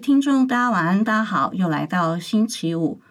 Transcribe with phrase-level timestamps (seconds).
[0.00, 3.02] 听众，大家晚安，大家好，又来到星期五。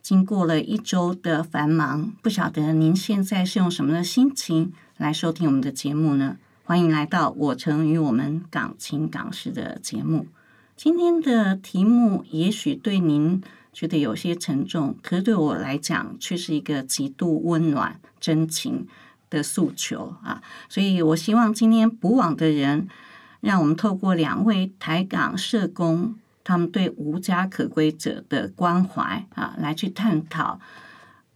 [0.00, 6.38] 经过了一周的繁忙，不晓得您现在是用什么的心情来收听我们的节目呢？
[6.64, 10.26] 欢迎来到我城与我们港情港事的节目。
[10.74, 13.42] 今天的题目也许对您
[13.74, 18.86] 觉得有些沉重，可是对我来讲却是一个极度温暖、真情
[19.28, 20.42] 的诉求啊！
[20.70, 22.88] 所以我希望今天补网的人，
[23.40, 30.58] 让我们透过两位台港社工他们对无家可归者的关怀啊，来去探讨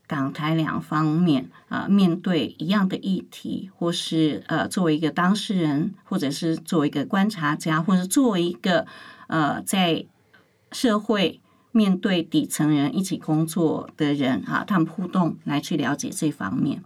[0.06, 8.86] 港台两方面啊，面对一样的议题，或是呃，作为一个当事人，或者是作为一个观察家，或者作为一个
[9.28, 10.04] 呃，在
[10.70, 11.40] 社会
[11.72, 16.82] 面对底层人一起工作的人啊，他们互动来去了解这方面。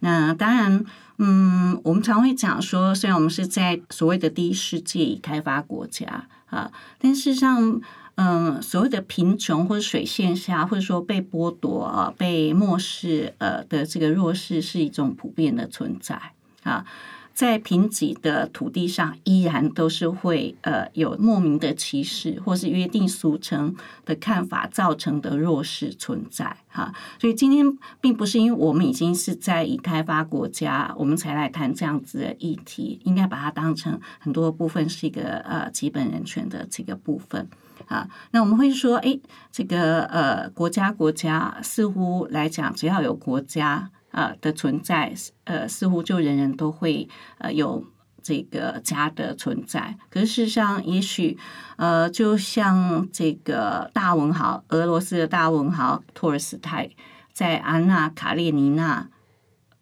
[0.00, 0.84] 那当然，
[1.18, 7.80] 嗯，我们常会讲说，虽然我们是在所谓的第一世界已开发国家啊，但事实上，
[8.16, 16.20] 嗯，所谓的贫穷或者水线下，或者说被剥夺、被漠视呃的这个弱势，是一种普遍的存在
[16.62, 16.84] 啊。
[17.32, 26.92] 在贫瘠的土地上，依然都是会呃有莫名的歧视，或是约定俗成的看法造成的弱势存在哈。
[27.18, 27.66] 所以今天
[28.00, 37.48] 并不是因为我们已经是在已开发国家，我们才来谈这样子的议题，应该把它当成很多部分是一个呃基本人权的这个部分。
[37.86, 39.18] 啊，那我们会说，哎，
[39.50, 47.84] 这个呃，国家国家似乎来讲，只要有国家啊的存在，呃，似乎就人人都会呃有
[48.22, 49.96] 这个家的存在。
[50.10, 51.38] 可是事实上，也许
[51.76, 56.90] 呃，就像这个大文豪，俄罗斯的大文豪托尔斯泰
[57.32, 59.08] 在《安娜·卡列尼娜》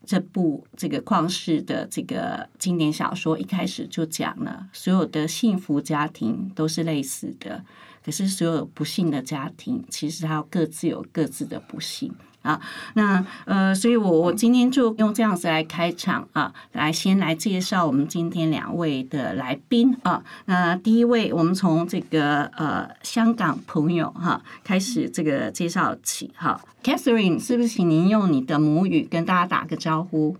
[0.06, 7.64] 这部这个旷世的这个经典小说一开始就讲了，所有的幸福家庭都是类似的，
[8.02, 12.14] 可是所有不幸的家庭，其实它各自有各自的不幸
[12.48, 12.60] 啊。
[12.94, 20.22] 那呃，所以我我今天就用这样子来开场啊，来先来介绍我们今天两位的来宾啊。
[20.46, 30.36] 那第一位，我们从这个呃香港朋友哈开始这个介绍起哈，Catherine，是不是请您用你的母语跟大家打个招呼？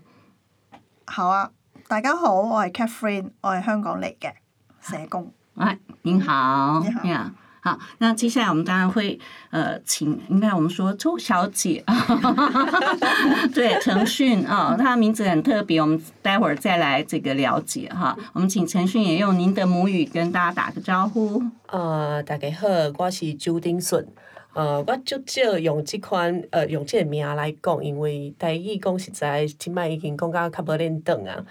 [1.05, 1.51] 好啊，
[1.87, 4.33] 大家好，我係 Catherine，我係香港嚟嘅
[4.81, 5.31] 社工。
[5.55, 7.29] 哎，您好，你好，
[7.97, 9.19] 那接下来我们当然会
[9.49, 11.83] 呃，请应该我们说周小姐，
[13.53, 18.17] 对，陈讯啊，她的名字很特别，我们待会儿再来这个了解哈。
[18.33, 21.41] 我们请陈讯也用您的母语跟大家打个招呼。
[21.67, 24.07] 呃，大家好，我是周丁顺。
[24.53, 31.45] 呃，我足少用即款呃用即个名来讲，因为台语讲实在，即摆已经讲到较无恁长啊。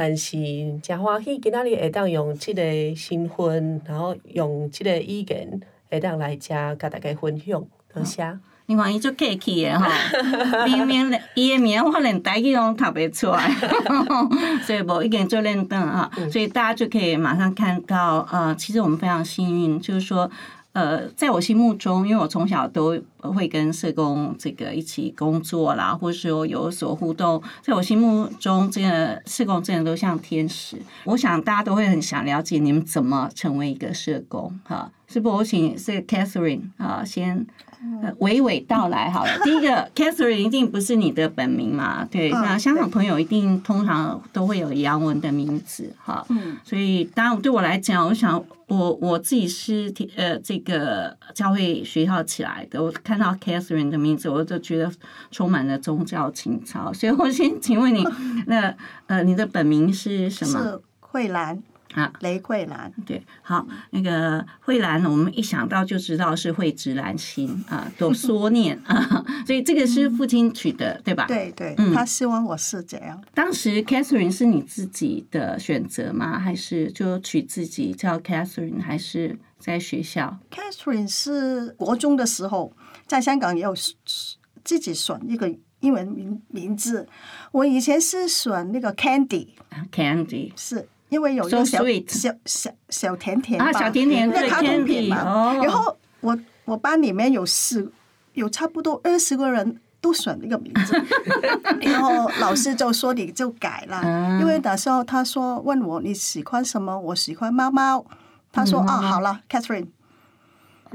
[0.00, 0.36] 但是
[0.80, 2.62] 真欢喜，今仔日会当用即个
[2.94, 5.60] 身份，然后用即个意见
[5.90, 7.60] 会当来遮甲大家分享，
[7.92, 8.38] 多谢。
[8.66, 9.90] 你看伊足客气的哈，
[10.64, 13.50] 明明伊的名我连台语拢读不出来，
[14.62, 20.30] 所以无已经做认真啊，所以大家就可以马上看到，呃，其实我们非常幸运，就是说。
[20.72, 30.80] 呃，在我心目中，因为我从小都会跟社工这个一起工作啦，或者说有所互动，在我心目中，这个社工真的都像天使。
[31.04, 35.30] 我想大家都会很想了解你们怎么成为一个社工，哈，是不？
[35.30, 37.44] 我请是 Catherine 啊，先
[38.18, 39.30] 娓娓道来好了。
[39.44, 42.04] 第一个，Catherine 一定不是你的本名嘛？
[42.10, 46.24] 对，嗯那香港朋友一定通常都会有洋文的名字，哈。
[46.30, 54.90] 嗯，所以，当然对我来讲，我想我我自己是呃这个教会学校起来的，我看到 Catherine 的名字，我就觉得
[55.30, 56.92] 充满了宗教情操。
[56.92, 58.04] 所以我先请问你，
[58.46, 58.74] 那
[59.06, 60.62] 呃你的本名是什么？
[60.62, 61.62] 是慧兰
[61.98, 62.92] 啊，雷慧兰。
[63.04, 71.26] 对，好，那个慧兰，我们一想到就知道是慧直兰心啊，都缩念啊， 所以这个是父亲取的，对吧？。
[71.26, 73.20] 对对，嗯他希望我是这样。
[73.34, 76.38] 当时 Catherine 是你自己的选择吗？
[76.38, 78.80] 还是就取自己叫 Catherine？
[78.80, 82.72] 还是在学校？Catherine 是国中的时候，
[83.06, 83.74] 在香港也有
[84.62, 87.08] 自己选一个英文名名字。
[87.52, 95.22] 我以前是选那个 Candy，Candy 是因为有一个小小小小甜甜小甜甜卡通片嘛。
[95.22, 97.90] 哦，然后我我班里面有十
[98.34, 100.94] 有差不多二十个人都选那个名字，
[101.82, 108.04] 然后老师就说你就改了，嗯因为那时候他说问我你喜欢什么，我喜欢猫猫，
[108.52, 109.88] 他说、啊好了，Catherine，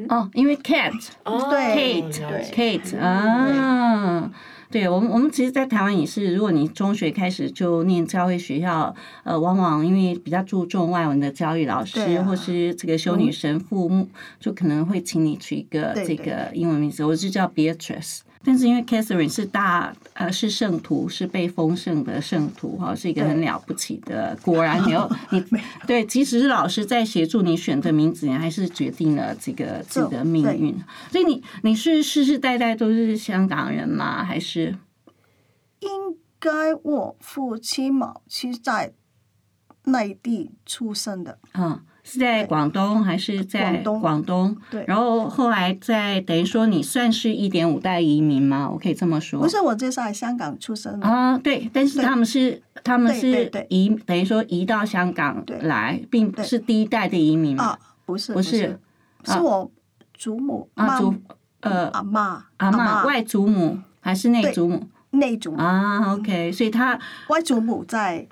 [0.09, 0.93] 哦，因为 Cat
[1.25, 2.51] 哦对 Kate 了解。
[2.55, 4.29] Kate 啊。
[4.73, 14.07] 对我们，我们其实，在台湾也是，如果你中学开始就念教会学校，呃，往往因为比较注重外文的教育老师，啊或是这个修女神父，嗯
[14.39, 18.21] 就可能会请你取一个这个英文名字，我就叫 Beatrice。
[18.43, 24.37] 但是因为 Catherine 是大呃是圣徒，是被封圣的圣徒哈，是一个很了不起的。
[24.41, 25.43] 果然你要 你
[25.87, 30.77] 对，即使是老师在协助你选的名字，你还是决定了这个自己的命运。
[31.11, 34.23] 所以你你是世世代代都是香港人吗？
[34.23, 34.77] 还是
[35.79, 35.89] 应
[36.39, 38.93] 该我父亲母亲在
[39.85, 44.01] 内地出生的，嗯是在广东还是在广东。
[44.01, 44.57] 广东？
[44.69, 44.83] 对。
[44.87, 48.69] 然后后来在等于说你算是一点五代移民吗？
[48.69, 49.39] 我可以这么说。
[49.39, 58.79] 不是我就在香港出生的，啊，对，但是他们是他们是对移等于说移到香港来，并不是第一代的移民嘛啊，不是不是。
[59.25, 59.71] 是，我
[60.13, 61.15] 祖母啊，祖
[61.61, 64.89] 呃阿妈阿妈外祖母还是内祖母？
[65.11, 65.57] 内祖母。
[65.57, 66.99] 啊？OK，所以他
[67.29, 68.27] 外祖母在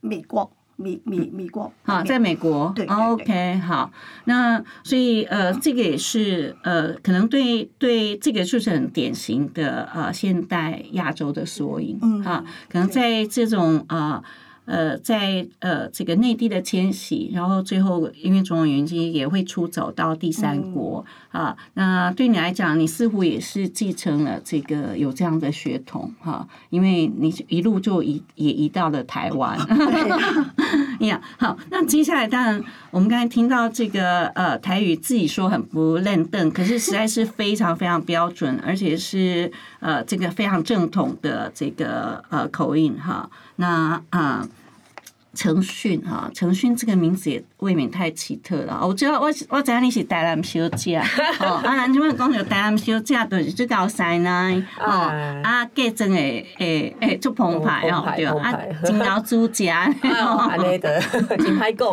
[0.00, 0.50] 美国，
[0.82, 2.72] 美美美国啊，在美国。
[2.74, 3.90] 对对对 OK，好，
[4.24, 11.98] 那所以呃，这个也是呃，可能对对这个就是很典型的呃现代亚洲的缩影。
[12.02, 14.22] 嗯啊，可能在这种呃。
[14.64, 21.56] 呃，在呃这个内地的迁徙，然后最后因为种种原因也会出走到第三嗯国、啊。
[21.74, 29.58] 那对你来讲，你似乎也是继承了这个有这样的血统哈、因为你一路就移也移到了台湾。
[31.00, 32.62] 呀，好，那接下来当然
[32.92, 39.50] 我们刚才听到这个呃台语自己说很不认凳，可是实在是非常非常标准，而且是
[39.80, 43.28] 呃这个非常正统的这个呃口音哈。
[43.62, 44.48] 那啊。
[45.34, 48.80] 陈讯哈，陈讯这个名字也未免太奇特了。
[48.86, 50.98] 我知道我我知道你是台南小姐，
[51.40, 58.32] 哦，啊，咱即摆讲着台南小姐，就是最高赛呢，哦，哎啊，嫁真诶诶诶，足澎湃哦对吧？
[58.42, 59.92] 啊澎湃，金老主家。
[60.02, 61.00] 哦，安尼的，
[61.38, 61.92] 真歹讲。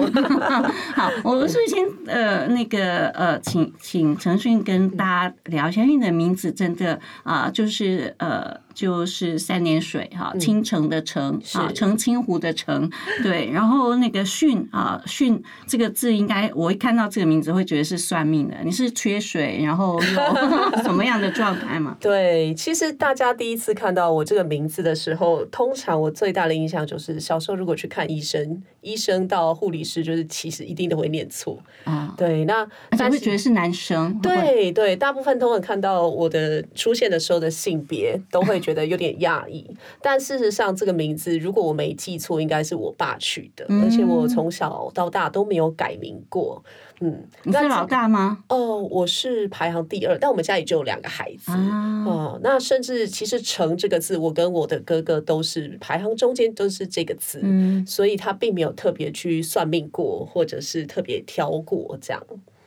[0.95, 12.89] 好，我是不是先呃那个呃，请请陈迅跟大家聊一下，因为你的名字真的啊、就是呃就是三点水哈，青城的城啊，是澄清湖的澄，
[13.21, 21.97] 对，然后那个巽啊巽这个字，应该我一看到这个名字会觉得是算命的，你是缺水，然后有 什么样的状态吗？
[21.99, 31.57] 对，其实大家第一次看到我这个名字的时候，通常我最大的印象就是小时候如果去看医生，医生到护理师，就是其实一定都会念错。
[31.83, 39.65] 啊，对，那而且但是会觉得是男生，对对，大部分通常看到我的出现的时候的性别，都会觉得有点讶异。
[40.01, 46.63] 但事实上，这个名字如果我没记错，应该是我爸取的，而且我从小到大都没有改名过。
[47.01, 48.43] 嗯，那你是老大吗？
[48.49, 51.51] 哦，我是排行第二，但我们家里就有两个孩子。
[51.51, 62.21] 啊，哦，那甚至其实“成”这个字，我跟我的哥哥都是排行中间都是这个字，嗯，所以他并没有特别去算命过，或者是特别挑过这样。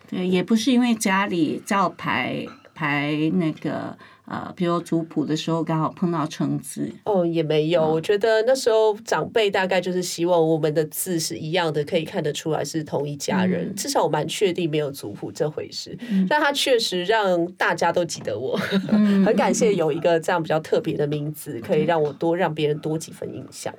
[0.09, 3.97] 对，也不是因为家里照排排那个
[4.33, 7.87] 呃，比如族谱的时候刚好碰到橙子，哦，也没有。
[7.87, 13.75] 我觉得那时候长辈大概就是希望我们的字是一样的，可以看得出来是同一家人。
[13.77, 15.95] 至少我蛮确定没有族谱这回事，
[16.31, 18.57] 但他确实让大家都记得我。
[18.57, 23.75] 很感谢有一个这样比较特别的名字，可以让我多让别人多几分印象。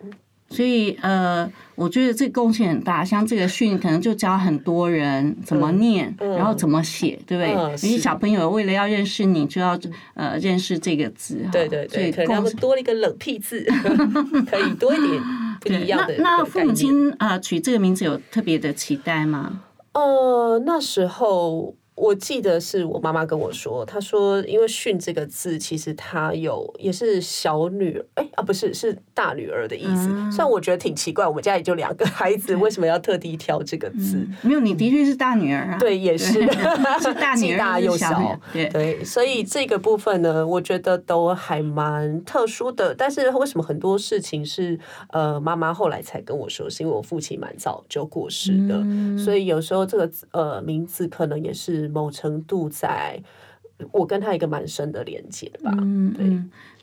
[0.54, 3.04] 所以呃，我觉得这个贡献很大。
[3.04, 7.54] 像这个训，可能就教很多人怎么念，嗯然后怎么写，对不对？
[7.54, 9.78] 嗯有些是小朋友为了要认识你，就要
[10.14, 11.50] 呃认识这个字哈。
[11.52, 13.66] 对对对，所以可能他们多了一个冷僻字，
[14.50, 15.22] 可以多一点
[15.60, 19.62] 不一样的 那那父母亲呃取这个名字有特别的期待吗？
[19.94, 30.10] 呃，那时候我记得是我妈妈跟我说，她说因为“训”这个字，其实它有也是小女儿，哎、啊不是是大女儿的意思。
[30.10, 34.28] 嗯虽然我觉得挺奇怪，我们家也就两个孩子，为什么要特地挑这个字？
[34.42, 35.78] 没有，你的确是大女儿啊。
[35.78, 36.42] 对，也是
[37.02, 42.96] 是大 女大又小对对，所以这个部分呢，我觉得都还蛮特殊的。
[42.96, 44.80] 但是为什么很多事情是
[45.12, 53.22] 呃妈妈后来才跟我说，是因为我父亲蛮早就过世的，嗯所以有时候这个呃名字可能也是某程度在
[53.92, 55.72] 我跟他一个蛮深的连接吧。
[56.16, 56.26] 对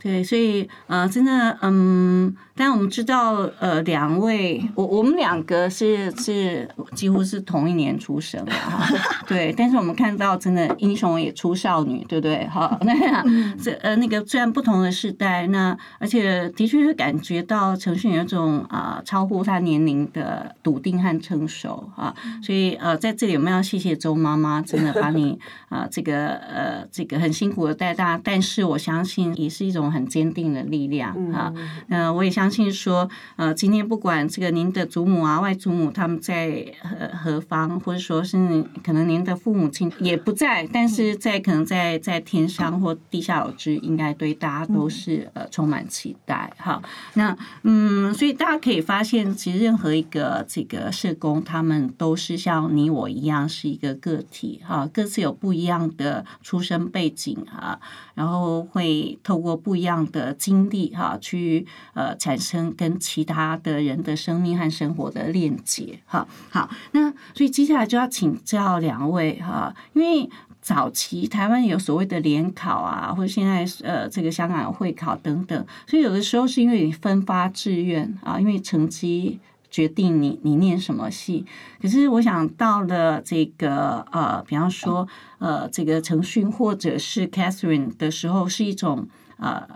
[0.03, 8.87] 对，所以呃，真的，嗯，但我们知道，呃，两位，我我们两个是是几乎是同一年出生的哈，
[9.29, 12.47] 对，但是我们看到真的英雄也出少女，对不对？
[12.47, 13.23] 哈， 那
[13.63, 25.39] 这呃那个虽然不同的时代，那而且的确是感觉到陈迅有一种啊、超乎他年龄的笃定和成熟啊，所以呃在这里我们要谢谢周妈妈，真的把你
[25.69, 31.53] 啊、这个呃这个很辛苦的带大，但是我相信也是一种很坚定的力量啊。
[31.89, 46.81] 那我也相信说，呃，今天不管这个您的祖母啊、外祖母他们在何何方，或者说是可能您的父母亲也不在，但是在可能在在天上或地下有知，应该对大家都是呃充满期待哈。
[47.15, 57.81] 那嗯，所以大家可以发现，其实任何一个这个社工，他们都是像你我一样是一个个体哈，各自有不一样的出生背景哈，
[58.15, 66.29] 然后会透过不一一样的经历哈，去呃产生跟其他的人的生命和生活的链接哈。
[66.51, 70.31] 好，那所以接下来就要请教两位哈，因为。
[70.63, 81.47] 早期台湾有所谓的联考啊，或者现在呃这个香港会考等等，所以有的时候是因为你分发志愿啊，因为成绩决定你你念什么系。
[81.81, 85.09] 可是我想到了这个呃，比方说
[85.39, 89.09] 呃这个陈讯或者是 Catherine 的时候，是一种
[89.41, 89.67] 呃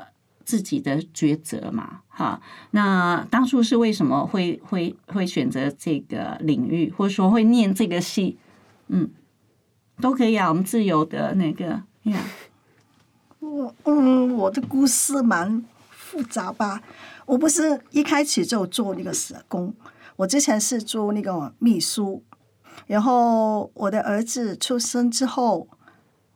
[0.45, 2.41] 自己的抉择嘛，哈。
[2.71, 8.39] 那当初是为什么会会会选择这个领域，或者说会念这个系？
[8.87, 9.11] 嗯。
[10.01, 12.21] 都可以啊，我们自由的那个呀。
[13.39, 16.83] 我嗯，我的故事蛮复杂吧。
[17.27, 19.73] 我不是一开始就做那个社工，
[20.17, 22.25] 我之前是做那个秘书。
[22.89, 25.69] 然后我的儿子出生之后，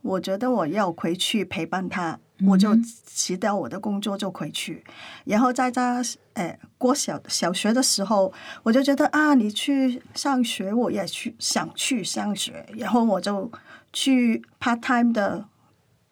[0.02, 4.84] 我觉得我要回去陪伴他，我就辞掉我的工作就回去。
[5.24, 6.02] 然后在他
[6.34, 13.50] 呃过小小学的时候，我就觉得啊，你去上学，我也去想去上学，然后我就
[13.92, 15.44] 去 part time 的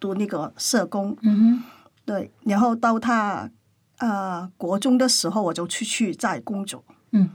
[0.01, 1.17] 读那个社工。
[1.23, 1.63] 嗯
[2.05, 3.51] 对，然后到他
[3.99, 6.85] 呃国中的时候，我就出去再工作。
[7.13, 7.29] 哼，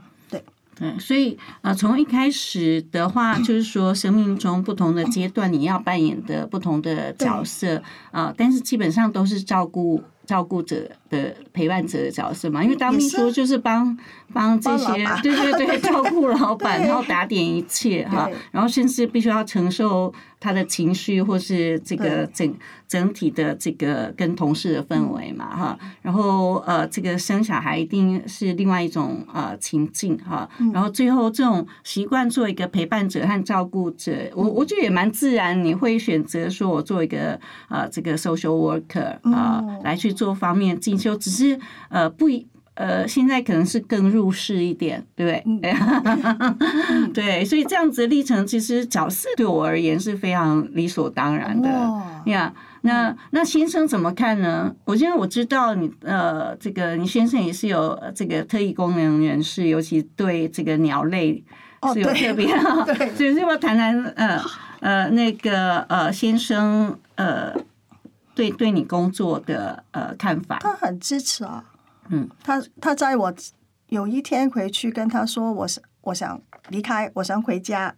[0.82, 7.76] 对，所以呃，从一开始的话，就是说生命中不同的阶段，你要扮演的不同的角色
[8.10, 13.96] 啊、呃但是基本上都是照顾照顾者的陪伴者的角色嘛，因为当秘书就是帮
[14.32, 18.26] 帮这些对对 对照顾老板，然后打点一切哈。
[18.26, 22.52] 对，然后甚至必须要承受他的情绪或是这个整
[22.92, 41.58] 整体的这个跟同事的氛围嘛哈，然后呃这个生小孩一定是另外一种呃情境哈，然后最后这种习惯做一个陪伴者和照顾者，我我觉得也蛮自然，你会选择说我做一个呃这个 social worker 啊、嗯来去做方面进修，只是
[41.88, 42.46] 呃不一。
[42.74, 45.74] 呃，现在可能是更入世一点，对不对？
[47.12, 51.68] 对，所以这样子的历程，其实角色对我而言是非常理所当然的。
[51.68, 54.74] 哇呀那那先生怎么看呢？
[54.84, 61.42] 我现在我知道你呃，这个你先生也是有呃这个特异功能人士，尤其对这个鸟类
[61.92, 62.46] 是有特别，
[62.86, 64.40] 对 所以要不要谈谈呃
[64.80, 67.54] 呃那个呃先生呃
[68.34, 70.58] 对对你工作的呃看法？
[70.60, 71.64] 他很支持啊。
[72.08, 73.32] 嗯，他他在我
[73.88, 77.94] 有一天回去跟他说，我想我想离开，我想回家。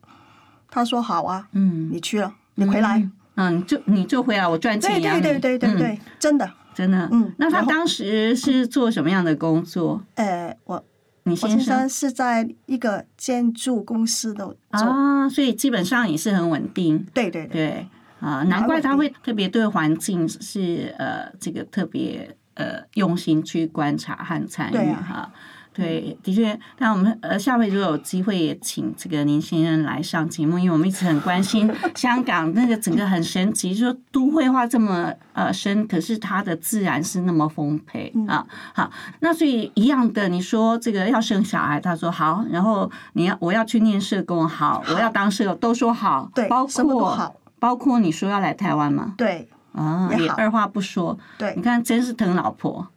[0.69, 2.99] 他说好啊，嗯，你去了，你回来。
[2.99, 3.13] 嗯，
[3.51, 5.23] 你就你做回来，我赚对钱养你。
[5.23, 6.51] 对对对对真的。
[6.75, 7.09] 真的。
[7.13, 10.03] 嗯那他当时是做什么样的工作？
[10.17, 10.85] 呃，我
[11.23, 17.07] 你先生是在一个建筑公司的做，啊，所以基本上也是很稳定。
[17.15, 17.89] 对对对，对
[18.21, 25.33] 啊，难怪他会特别对环境是呃这个特别呃用心去观察和参与哈。
[25.75, 38.47] 对，的确，那我们呃下回如果有机会也请这个年轻人来上节目，因为我们一直很关心 香港那个整个很神奇，就是说都会化这么呃深，可是它的自然是那么丰沛嗯啊。
[38.73, 38.89] 好，
[39.19, 49.15] 那所以一样的，你说这个要生小孩，他说好，然后你要我要去念社工，好，我要当社工，都说好，对包什么都括好包括你说要来台湾吗？
[49.17, 51.19] 对啊，也二话不说。
[51.37, 52.87] 对你，看，真是疼老婆。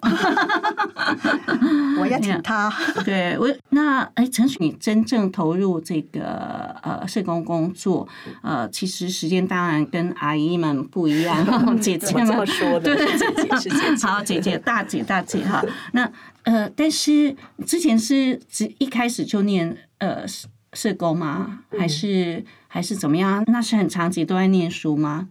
[1.99, 2.71] 我要挺他。
[3.03, 8.07] 对我，那哎，陈雪，你真正投入这个呃社工工作，
[8.43, 11.43] 呃，其实时间当然跟阿姨们不一样，
[11.81, 12.95] 姐姐们这么说的？
[12.95, 14.07] 对姐姐，是姐姐。
[14.07, 15.65] 好，姐姐、大姐、大姐哈。
[15.93, 16.07] 那
[16.43, 21.59] 呃，但是之前是只一开始就念呃社社工吗？
[21.77, 23.43] 还是还是怎么样？
[23.47, 25.27] 那是很长期都在念书吗？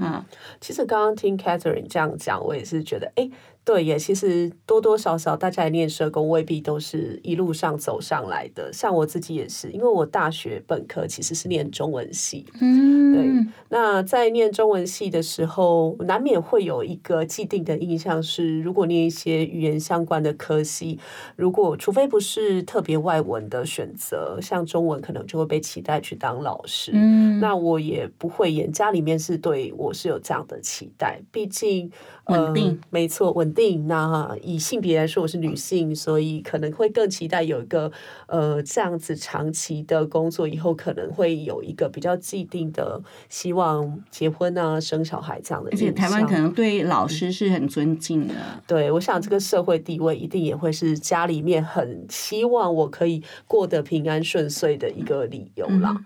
[0.00, 0.24] 啊，
[0.60, 3.28] 其实刚刚听 Catherine 这样讲，我也是觉得，哎，
[3.62, 8.72] 对耶，其实多多少少大家来念社工未必都是一路上走上来的。
[8.72, 20.98] 像我自己也是，因为我大学本科其实是念中文系，嗯，对，那在念中文系的时候，难免会有一个既定的印象是，如果念一些语言相关的科系，
[21.36, 26.92] 如果除非不是特别外文的选择，像中文可能就会被期待去当老师。
[26.94, 31.92] 嗯，那我也不会演，家里面是对我是有这样的期待，毕竟
[32.30, 33.86] 稳定呃，没错，稳定。
[33.86, 37.90] 那以性别来说，我是女性，所以可能会更期待有一个
[38.26, 45.90] 呃这样子长期的工作，以后可能会有一个比较既定的希望结婚啊、生小孩这样的而且。
[45.92, 48.34] 台湾可能对老师是很尊敬的。
[48.66, 55.96] 对，我想这个社会地位一定也会是家里面很希望我可以过得平安顺遂的一个理由啦。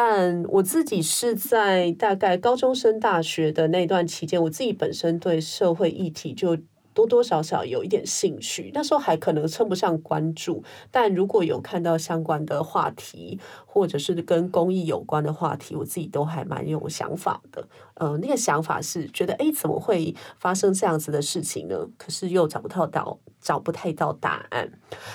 [0.00, 6.56] 但我自己是在大概高中升大学的那段期间，我自己本身对社会议题就。
[6.94, 17.68] 多多少少有一点兴趣，那时候还可能称不上关注，但如果有看到相关的话题，或者是跟公益有关的话题，我自己都还蛮有想法的。
[17.98, 21.76] 呃，那个想法是觉得，哎，怎么会发生这样子的事情呢？
[21.96, 24.70] 可是又找不到到找不太到答案。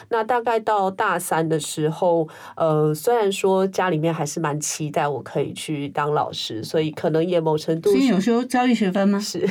[0.09, 9.19] 那大概到大三的时候，呃，虽然说家里面还是蛮期待我可以去当老师，所以可能也某程度所以有时候教育学分吗？
[9.19, 9.49] 是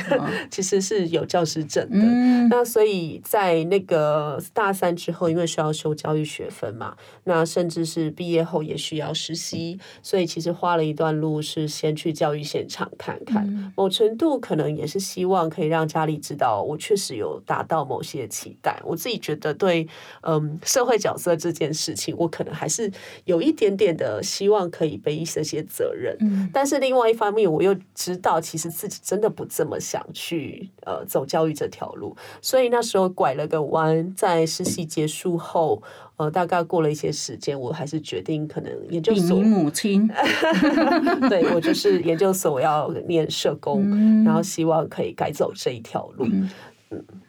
[0.49, 1.97] 其实是有教师证的。
[1.99, 13.73] 嗯，那所以在那个大三之后，因为需要修教育学分嘛，那甚至是毕业后也需要实习，所以其实花了一段路是先去教育现场看看。
[13.75, 18.79] 某程度可能也是希望可以让家里知道我确实有达到某些期待。
[18.85, 19.87] 我自己觉得对，
[20.21, 22.91] 嗯，社会角色这件事情，我可能还是
[23.25, 26.15] 有一点点的希望可以背这些责任。
[26.19, 35.81] 嗯但是另外一方面，我又知道其实自己真的不这么想去呃走教育这条路，所以那时候拐了个弯，在实习结束后，
[36.23, 40.07] 呃，大概过了一些时间，我还是决定可能研究所你，母亲，
[41.29, 46.25] 对我就是研究所我要念社工，嗯然后希望可以改走这一条路。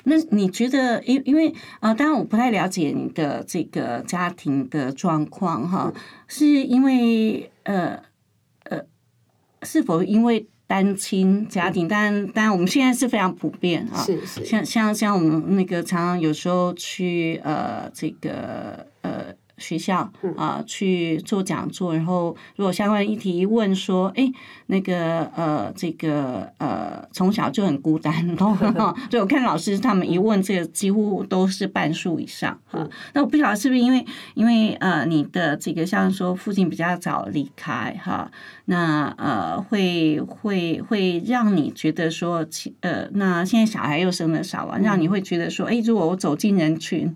[0.04, 1.48] 那你觉得，因因为
[1.80, 5.92] 啊、呃当然我不太了解你的这个家庭的状况哈，
[6.28, 8.02] 是因为呃
[8.64, 8.80] 呃，
[9.62, 11.86] 是否因为单亲家庭？
[11.86, 18.86] 当然，当然我们现在是非常普遍啊，是是，像像像我们那个常常有时候去呃这个呃
[19.58, 24.30] 学校啊、去做讲座，然后如果相关议题一问说，哎，
[24.66, 32.88] 那个呃这个呃从小就很孤单， 然后对我看老师他们一问这个几乎都是半数以上啊。
[33.12, 38.30] 那我不晓得是不是因为因为呃你的这个像说父亲比较早离开哈，
[38.64, 42.44] 那呃会会会让你觉得说
[42.80, 47.14] 呃那现在小孩又生的少啊，让你会觉得说，哎，如果我走进人群。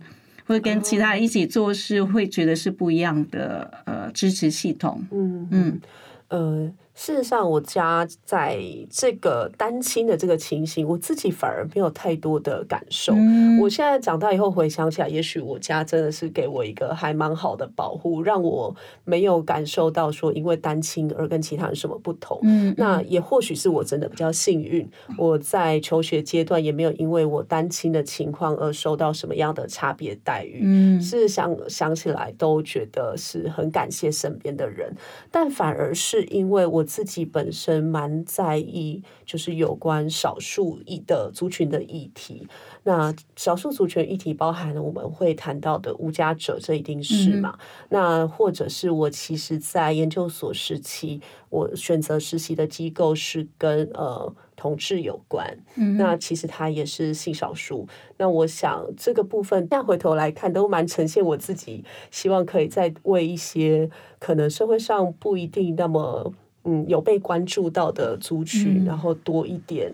[0.48, 5.06] 会跟其他人一起做事，会觉得是不一样的呃支持系统。
[5.12, 5.80] 嗯嗯
[6.28, 13.14] 呃，事实上，我家在这个单亲的这个情形，我自己反而没有太多的感受。
[13.14, 22.36] 嗯我现在长大以后回想起来，也许我家真的是给我一个还蛮好的保护，让我没有感受到说因为单亲而跟其他人什么不同。
[22.42, 30.62] 嗯那也或许是我真的比较幸运，我在求学阶段也没有因为我单亲的情况而受到什么样的差别待遇。
[30.64, 34.92] 嗯是想想起来都觉得是很感谢身边的人，
[35.30, 42.48] 但反而是因为我自己本身蛮在意，就是有关少数裔的族群的议题。
[42.84, 47.58] 那少数族群议题包含了我们会谈到的无家者，这一定是嘛？
[47.90, 51.20] 那或者是我其实，在研究所时期，
[51.50, 55.58] 我选择实习的机构是跟呃同志有关。
[55.98, 57.86] 那其实他也是性少数。
[58.16, 66.32] 那我想这个部分，再回头来看，都蛮呈现我自己希望可以再为一些可能社会上不一定那么
[66.68, 69.92] 嗯有被关注到的族群，然后多一点。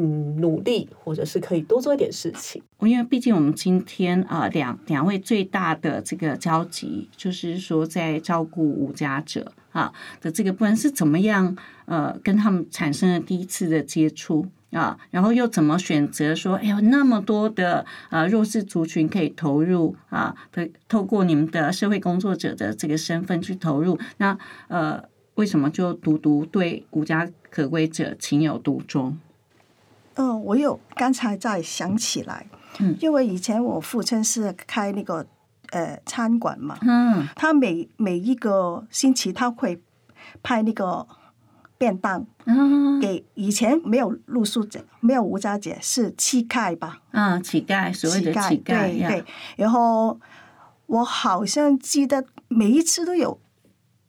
[0.00, 2.62] 嗯努力，或者是可以多做一点事情。
[2.80, 25.02] 因为毕竟我们今天啊、呃两两位最大的这个交集，就是说在照顾无家者啊的这个部分是怎么样呃跟他们产生了第一次的接触啊，然后又怎么选择说，哎呦那么多的呃弱势族群可以投入啊的，透过你们的社会工作者的这个身份去投入，那呃
[25.38, 29.16] 为什么就独独对无家可归者情有独钟？
[30.14, 32.48] 嗯，我有刚才在想起来，
[32.80, 35.24] 嗯因为以前我父亲是开那个
[35.70, 39.80] 呃餐馆嘛，嗯他每每一个星期他会
[40.42, 41.06] 派那个
[41.78, 47.00] 便当嗯给以前没有露宿者，没有无家者，是乞丐吧？
[47.12, 49.24] 啊，乞丐，所谓的乞丐呀对对。
[49.56, 50.18] 然后
[50.86, 53.38] 我好像记得每一次都有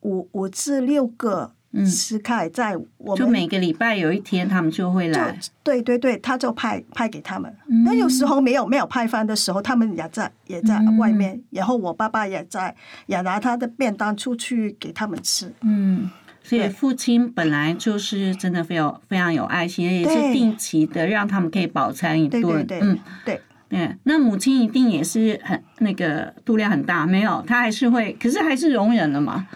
[0.01, 5.37] 五五至六个嗯乞丐在我们就每个礼拜有一天，他们就会来。
[5.63, 7.55] 对对对，他就派派给他们。
[7.67, 15.53] 嗯那有时候没有没有派饭的时候，他们也在也在嗯外面，然后我爸爸也在也拿他的便当出去给他们吃。
[15.61, 16.09] 嗯，
[16.41, 22.65] 所以父亲本来就是真的非常非常有爱心，也是定期的让他们可以饱餐一对顿。
[22.65, 23.95] 对对、嗯，对，对。
[24.03, 29.47] 那母亲一定也是很那个度量很大，没有，她还是会，可是还是容忍了嘛。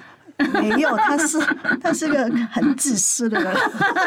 [0.52, 1.40] 没有，他是
[1.82, 3.54] 他是个很自私的人。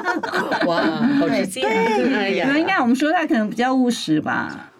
[0.66, 0.82] 哇，
[1.18, 1.62] 好直接！
[1.66, 4.70] 哎呀，应该我们说他可能比较务实吧。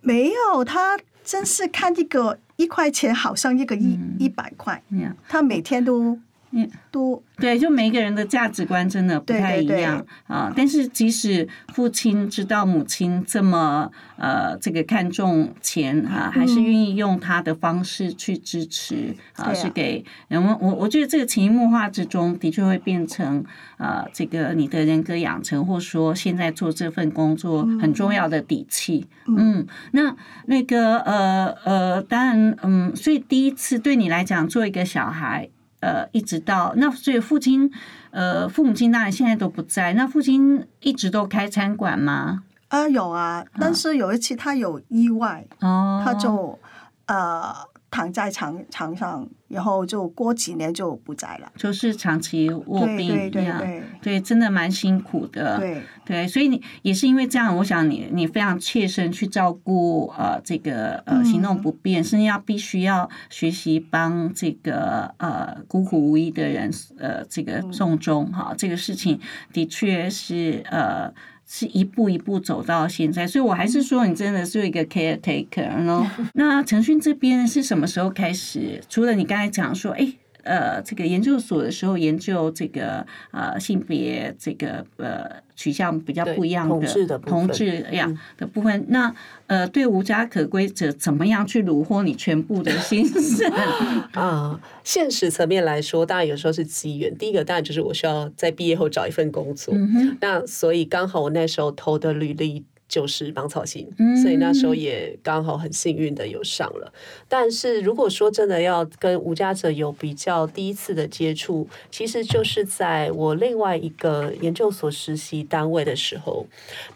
[0.00, 4.82] 没有，他真是看一个一块钱好像一个一一百块，
[5.28, 6.18] 他每天都
[6.52, 10.52] 嗯都对，就每一个人的价值观真的不太一样啊。
[10.54, 23.44] 但是即使父亲知道母亲这么呃这个看重钱啊，还是愿意用他的方式去支持啊，是给人们我我觉得这个潜移默化之中，的确会变成
[23.78, 29.06] 呃这个你的人格养成，或说现在做这份工作很重要的底气。
[29.26, 30.14] 嗯，那
[30.46, 35.48] 那个呃呃，当然嗯，所以第一次对你来讲，做一个小孩。
[35.80, 37.70] 呃，一直到那，所以父亲，
[38.10, 39.92] 呃，父母亲当然现在都不在。
[39.94, 42.44] 那父亲一直都开餐馆吗？
[42.68, 46.58] 啊有啊，但是有一次他有意外，哦，他就
[47.06, 47.52] 呃
[47.90, 51.52] 躺在床床上，然后就过几年就不在了。
[51.56, 55.58] 就是长期卧对病对对呀对对，真的蛮辛苦的。
[55.58, 69.20] 对对，所以你也是因为这样，我想你你非常切身去照顾呃这个呃行动不便，甚至要必须要学习帮这个呃孤苦无依的人呃这个送终哈，这个事情
[69.52, 71.12] 的确是呃。
[71.52, 78.80] 是一步一步走到现在，所以我还是说你真的是一个 caretaker 然后 那腾讯这边是什么时候开始？
[78.88, 80.12] 除了你刚才讲说，哎，
[80.44, 89.14] 呃，这个研究所的时候研究这个呃性别这个呃取向比较不一样的同志呀的部分，那
[89.46, 93.50] 呃对无家可归者怎么样去虏获你全部的心声？
[94.14, 97.14] 啊，现实层面来说，当然有时候是机缘。
[97.16, 106.92] 第一个当然就是我需要在毕业后找一份工作，嗯，那所以刚好我那时候投的履历就是芒草心，嗯所以那时候也刚好很幸运的有上了。
[107.28, 116.46] 但是如果说真的要跟吴家者有比较第一次的接触，其实就是在我另外一个研究所实习单位的时候，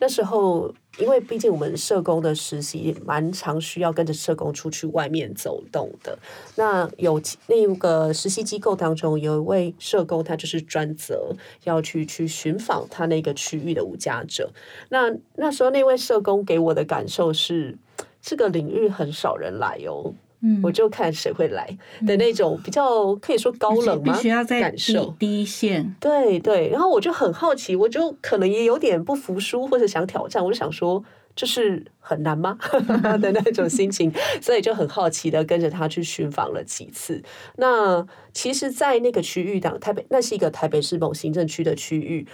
[0.00, 0.74] 那时候。
[0.98, 6.18] 因为毕竟我们社工的实习蛮常需要跟着社工出去外面走动的，
[6.56, 14.50] 那有那个实习机构当中有一位社工，他就是专责要去去寻访他那个区域的无家者。
[14.88, 17.76] 那那时候那位社工给我的感受是，
[18.22, 20.14] 这个领域很少人来哦。
[20.46, 21.66] 嗯我就看谁会来
[22.06, 24.12] 的那种比较可以说高冷吗？
[24.12, 25.14] 必须要在感受。
[25.18, 31.02] 第一线，对对，然后我就很好奇，我就可能也有点不服输或者想挑战，我就想说，
[31.34, 32.58] 这是很难吗
[33.22, 37.22] 的那种心情，所以就很好奇的跟着他去寻访了几次。
[37.56, 42.26] 那其实，在那个区域当台北，那是一个台北市某行政区的区域。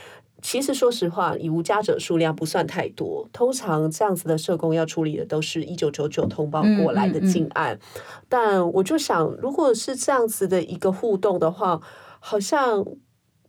[0.42, 7.79] 其实说实话，以无家者数量不算太多，通常这样子的社工要处理的都是一九九九通报过来的嗯嗯嗯进案。
[8.29, 11.81] 但我就想，如果是这样子的一个互动的话，
[12.18, 12.85] 好像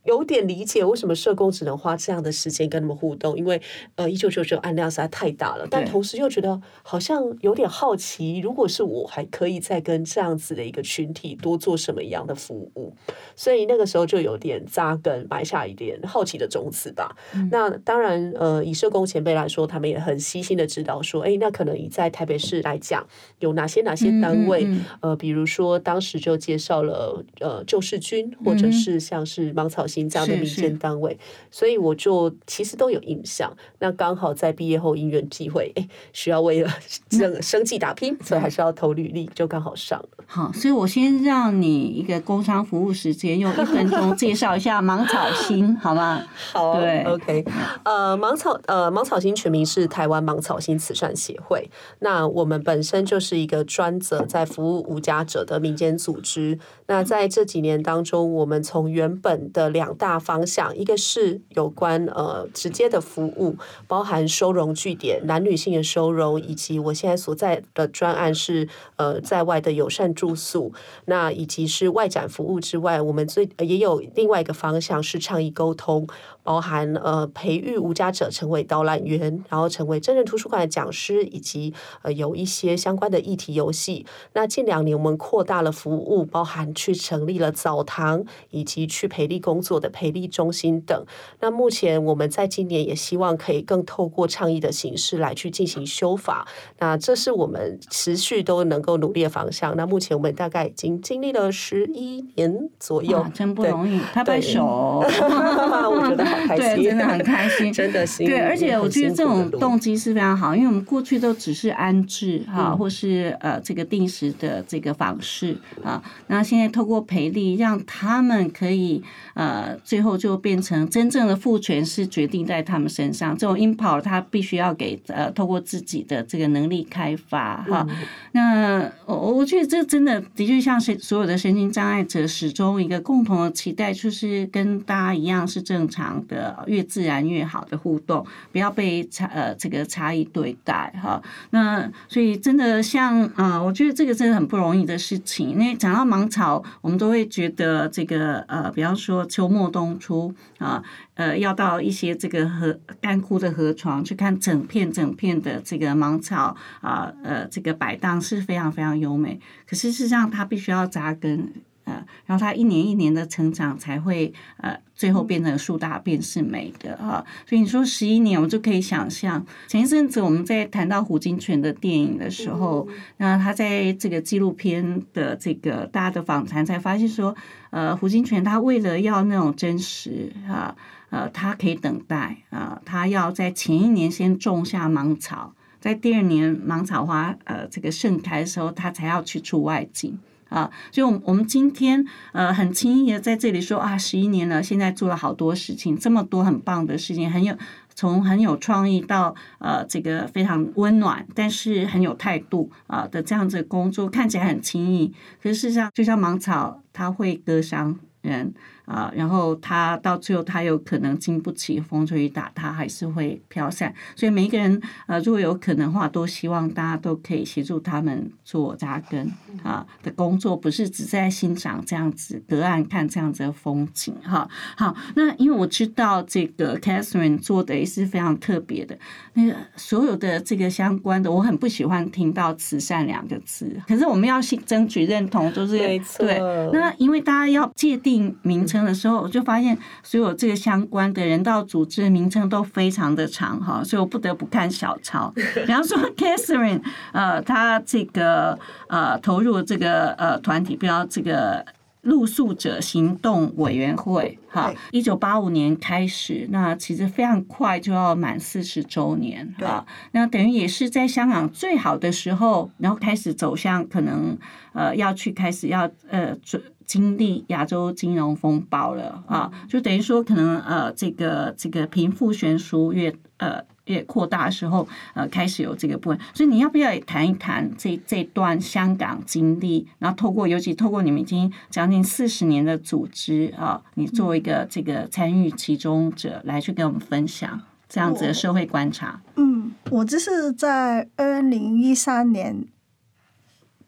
[0.04, 3.62] 有点理解为什么社工只能花这样的时间跟他们互动，因为
[3.96, 5.68] 呃，一九九九案量实在太大了。
[5.70, 12.94] 但同时又觉得好像有点好奇，如果是我，还可以再跟这样子的一个群体多做什么样的服务？
[13.36, 17.16] 所以那个时候就有点扎根，埋下一点好奇的种子吧。
[17.52, 23.06] 那当然，呃，以社工前辈来说，他们也很细心的指导说，哎，那可能以在台北市来讲，
[23.40, 31.18] 有哪些哪些单位，嗯嗯呃，比如说当时就介绍了呃救世军，或者是像是芒草心这样的民间是单位，
[31.52, 33.52] 所以我就其实都有印象。
[33.80, 36.70] 那刚好在毕业后因缘际会，哎，需要为了
[37.10, 40.24] 生生计打拼，所以还是要投履历，就刚好上了。
[40.26, 46.24] 好，所以我先让你一个工商服务时间，用一分钟介绍一下芒草心，好吗？
[46.54, 47.46] 好对，OK，
[47.84, 51.70] 呃，芒草呃芒草心全名是台湾芒草心慈善协会。
[52.00, 56.58] 那我们本身就是一个专责在服务无家者的民间组织。
[56.92, 63.56] 那在这几年当中，我们从原本的两大方向，一个是有关呃直接的服务，
[63.88, 70.74] 包含收容据点、男女性的收容，以及我现在所在的专案是呃在外的友善住宿，
[71.06, 76.06] 那以及是外展服务之外，我们最也有另外一个方向是倡议沟通，
[76.44, 84.06] 包含呃培育无家者成为导览员，然后成为真人图书馆的讲师，以及呃有一些相关的议题游戏。
[84.34, 91.06] 那近两年我们扩大了服务，包含去成立了澡堂，以及去培力工作的培力中心等。
[91.40, 96.48] 那目前我们在今年也希望可以更透过倡议的形式来去进行修法。
[96.80, 99.76] 那这是我们持续都能够努力的方向。
[99.78, 105.02] 那目前我们大概已经经历了十一年左右，，真不容易， 拍拍对手。
[105.02, 112.78] 我觉得好开心，对，真的很开心， 真的辛对，而且我觉得这种动机，是非常好，因为我们过去都只是安置哈，嗯。
[112.82, 119.04] 或是呃这个定时的这个方式啊，那现在透过培力，让他们可以
[119.36, 127.86] 呃最后就变成真正的赋权是决定在他们身上，这种 empower 他必须要给呃透过自己的这个能力开发哈。
[128.32, 141.22] 那我我觉得这真的的确像是所有的身心障碍者始终一个共同的期待，就是跟大家一样是正常的，越自然越好的互动，不要被差呃这个差异对待哈。
[141.50, 150.84] 那所以真的像呃，我觉得这个真的很不容易的事情，因为讲到芒草，我们都会觉得这个呃，比方说秋末冬初啊。
[151.16, 159.40] 呃，要到一些这个河干枯的河床去看整片整片的这个芒草啊，呃，这个摆荡是非常非常优美。
[159.68, 161.54] 可是事实上，它必须要扎根，
[161.92, 167.26] 呃，然后它一年一年的成长，才会呃，最后变成树大便是美的哈。
[167.46, 177.36] 所以你说十一年，我就可以想象，前一阵子我们在谈到胡金铨的电影的时候，那他在这个纪录片的这个大家的访谈，才发现说，
[177.72, 180.76] 呃，胡金铨他为了要那种真实啊。
[181.12, 190.18] 呃，他可以等待啊、呃，他要在前一年先种下芒草，在第二年芒草花呃这个盛开的时候，他才要去出外景
[190.52, 190.70] 啊。
[190.92, 197.58] 所以，我们我们今天呃很轻易的在这里说啊，十一年了，现在做了好多事情，这么多很棒的事情，很有
[197.96, 208.54] 从很有创意到呃这个非常温暖，但是很有态度啊、的这样子工作，看起来很轻易，可是事实上，就像芒草，它会割伤人。
[208.92, 213.94] 啊，然后他到最后，他有可能经不起风吹雨打，他还是会飘散。
[214.18, 219.32] 所以每一个人，呃，如果有可能的话，都希望大家都可以协助他们做扎根
[219.64, 224.46] 啊的工作，不是只在欣赏这样子隔岸看这样子的风景哈。
[224.76, 229.00] 好，那因为我知道这个 Catherine 做的也是非常特别的，
[229.36, 235.78] 那个所有的这个相关的，我很不喜欢听到慈善两个字，可是我们要去争取认同，就是
[236.18, 236.38] 对。
[236.74, 238.81] 那因为大家要界定名称。
[238.84, 245.32] 的时候，我就发现所有这个相关的人道组织的名称都非常的长哈，所以我不得不看小抄。
[245.36, 251.66] 比方说， Catherine，呃，他这个呃投入这个呃团体，比如这个
[252.02, 264.38] 露宿者行动委员会哈，一九八五年开始，那其实非常快就要满四十周年哈，那等于也是在香港最好的时候，然后开始走向可能
[264.74, 266.62] 呃要去开始要呃准。
[266.92, 279.88] 经历亚洲金融风暴了啊，就等于说可能呃这个这个贫富悬殊越呃越扩大的时候，呃开始有这个部分，所以你要不要也谈一谈这这段香港经历？
[280.00, 289.22] 然后透过尤其透过你们已经将近四十年的组织啊，你作为一个这个参与其中者来去跟我们分享这样子的社会观察。
[289.38, 292.66] 嗯，我这是在二零一三年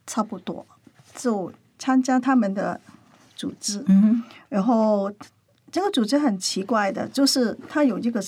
[0.08, 0.66] 差不多
[1.14, 2.80] 就参加他们的。
[3.44, 5.12] 组织，嗯，然后
[5.70, 8.24] 这个组织很奇怪的，就是它有一个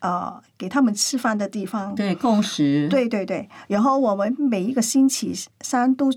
[0.00, 3.48] 呃给他们吃饭的地方，对，共识，对对对。
[3.68, 6.10] 然后我们每一个星期三都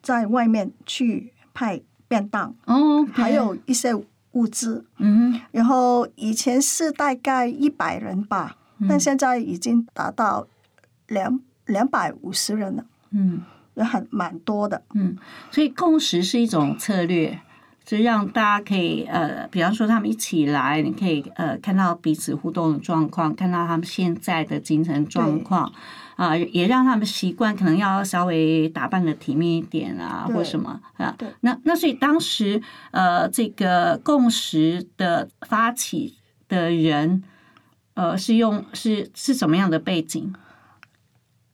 [0.00, 3.94] 在外面去派便当，哦，还有一些
[4.30, 8.56] 物资，嗯，然后以前是大概一百人吧，
[8.88, 10.46] 但现在已经达到
[11.08, 13.42] 两两百五十人了，嗯。
[13.74, 15.16] 也很蛮多的，嗯，
[15.50, 17.40] 所以共识是一种策略，
[17.84, 25.72] 就让大家可以呃，比方说他们一起来，你可以呃看到彼此互动的状况，看到他们现在的精神状况
[26.16, 31.16] 啊、也让他们习惯可能要稍微打扮的体面一点啊，或什么啊。
[31.40, 36.16] 那那所以当时呃，这个共识的发起
[36.48, 37.22] 的人。
[37.94, 40.32] 呃，是用是是什么样的背景？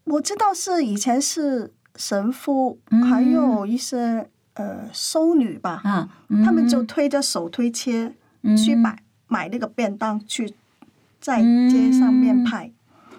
[0.05, 6.09] 我知道是以前是神父，嗯还有一些呃收女吧，啊，
[6.45, 10.53] 他们就嗯推着手推车嗯去买买那个便当去
[11.19, 11.41] 在
[11.71, 12.71] 街上面派。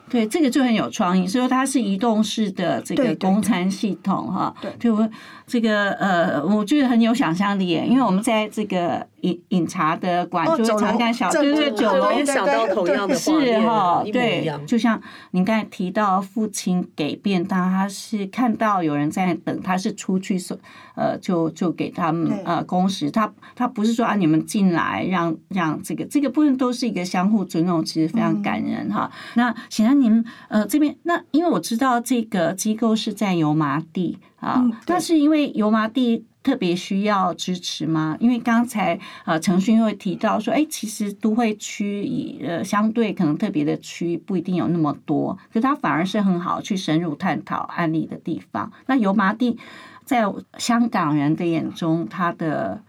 [0.10, 4.56] 对，这个就很有创意，所以说它是移动式的这个公餐系统哈。
[4.60, 5.08] 对就
[5.46, 14.52] 这个呃，我觉得很有想象力，因为我们在这个饮饮茶的馆就会哦酒楼常看小，正对对，酒楼我也想到同样的是面，哈，对，。
[14.66, 15.02] 就像
[15.32, 20.58] 您刚才提到父亲给便当，他是看到有人在等，他是出去说，
[20.96, 29.10] 呃，就就给他们呃工时，他他不是说啊你们进来让让这个这个部分都是一个相互尊重，其实非常感人哈。
[29.36, 36.26] 那显然您呃这边那因为我知道这个机构是在油麻地啊嗯，对那是因为油麻地。
[36.42, 38.16] 特别需要支持吗？
[38.20, 48.72] 因为刚才呃陈勋会提到说，哎，其实都会区以呃相对可能特别的区不一定有那么多，可它反而是很好去深入探讨案例的地方。
[48.88, 49.58] 那油麻地
[50.06, 50.24] 在
[50.58, 52.82] 香港人的眼中，它的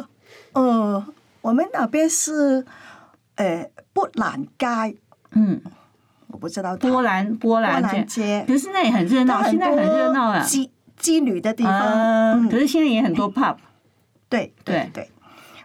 [0.52, 1.04] 呃，
[1.40, 2.66] 我们那边是
[3.36, 4.96] 呃波兰街，
[5.32, 5.60] 嗯
[6.28, 10.44] 我不知道波兰波波兰兰街，可是那也很热闹，它现在很热闹啊。
[10.44, 10.68] 妓
[11.00, 13.56] 妓女的地方，可是现在也很多 pub，
[14.28, 15.04] 对对对。
[15.04, 15.10] 对。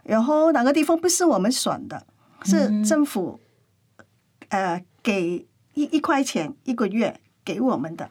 [0.03, 2.05] 然后哪个地方不是我们选的，
[2.43, 3.39] 是嗯政府
[4.49, 8.09] 呃给一一块钱一个月给我们的，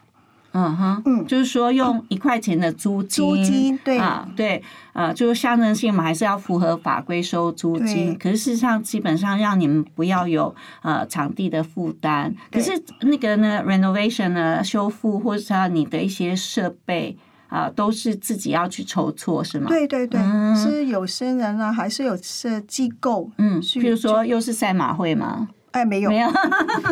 [0.53, 4.63] 嗯哼，嗯就是说用一块钱的租金，租金对啊，对，
[4.93, 8.17] 啊，就是象征性嘛，还是要符合法规收租金。
[8.17, 12.33] 可是事实上，基本上让你们不要有呃场地的负担。
[12.51, 17.17] 可是那个呢，renovation 呢，修复或者是你的一些设备
[17.49, 25.47] 啊、都是自己要去筹措，是吗？，对对对，嗯是有些人啊，还是有些机构，嗯，去比如说又是赛马会吗？
[25.73, 26.09] 哎没有。
[26.09, 26.29] 没有，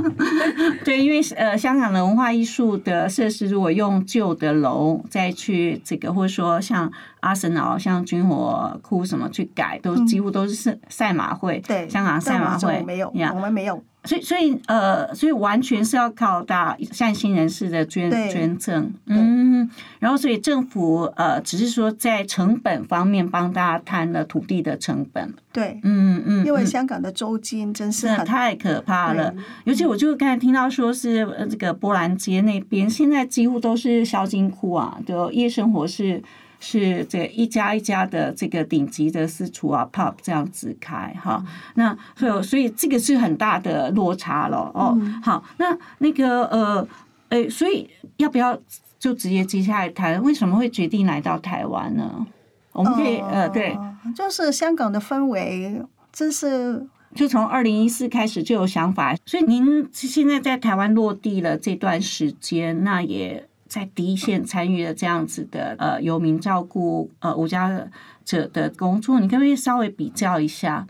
[0.84, 6.92] 对，因为呃，香港的文化艺术的设施，如果用旧的楼再去这个，或者说像
[7.22, 10.06] 阿森纳、像军火库什么去改，都嗯。
[10.06, 13.32] 几乎都是赛赛马会，对香港赛马会没有，呀。
[13.34, 18.30] 我们没有，所以所以呃，所以完全是要靠大善心人士的捐对。
[18.30, 29.34] 捐赠，嗯，然后所以政府呃，只是说在成本方面帮大家摊了土地的成本，对，嗯嗯，因为嗯香港的租金真是太可怕了。
[29.66, 36.22] 尤其我就刚才听到说是呃这个波兰街那边，现在几乎都是小金库啊，就夜生活是
[36.62, 41.44] 是这一家一家的这个顶级的私厨啊 pub 这样子开哈。
[41.74, 44.98] 那所以所以这个是很大的落差了哦。
[45.22, 46.88] 好，那那个呃
[47.28, 48.58] 哎，所以要不要
[48.98, 52.26] 就直接接下来谈为什么会决定来到台湾呢？
[52.72, 53.74] 我们可以呃对。
[53.74, 55.80] 呃就是香港的氛围，
[56.12, 67.88] 真是就从二零一四开始就有想法，所以您现在在台湾落地了这段时间，那也在第一线参与了这样子的呃游民照顾呃无家
[68.26, 70.86] 者的工作，你可不可以稍微比较一下？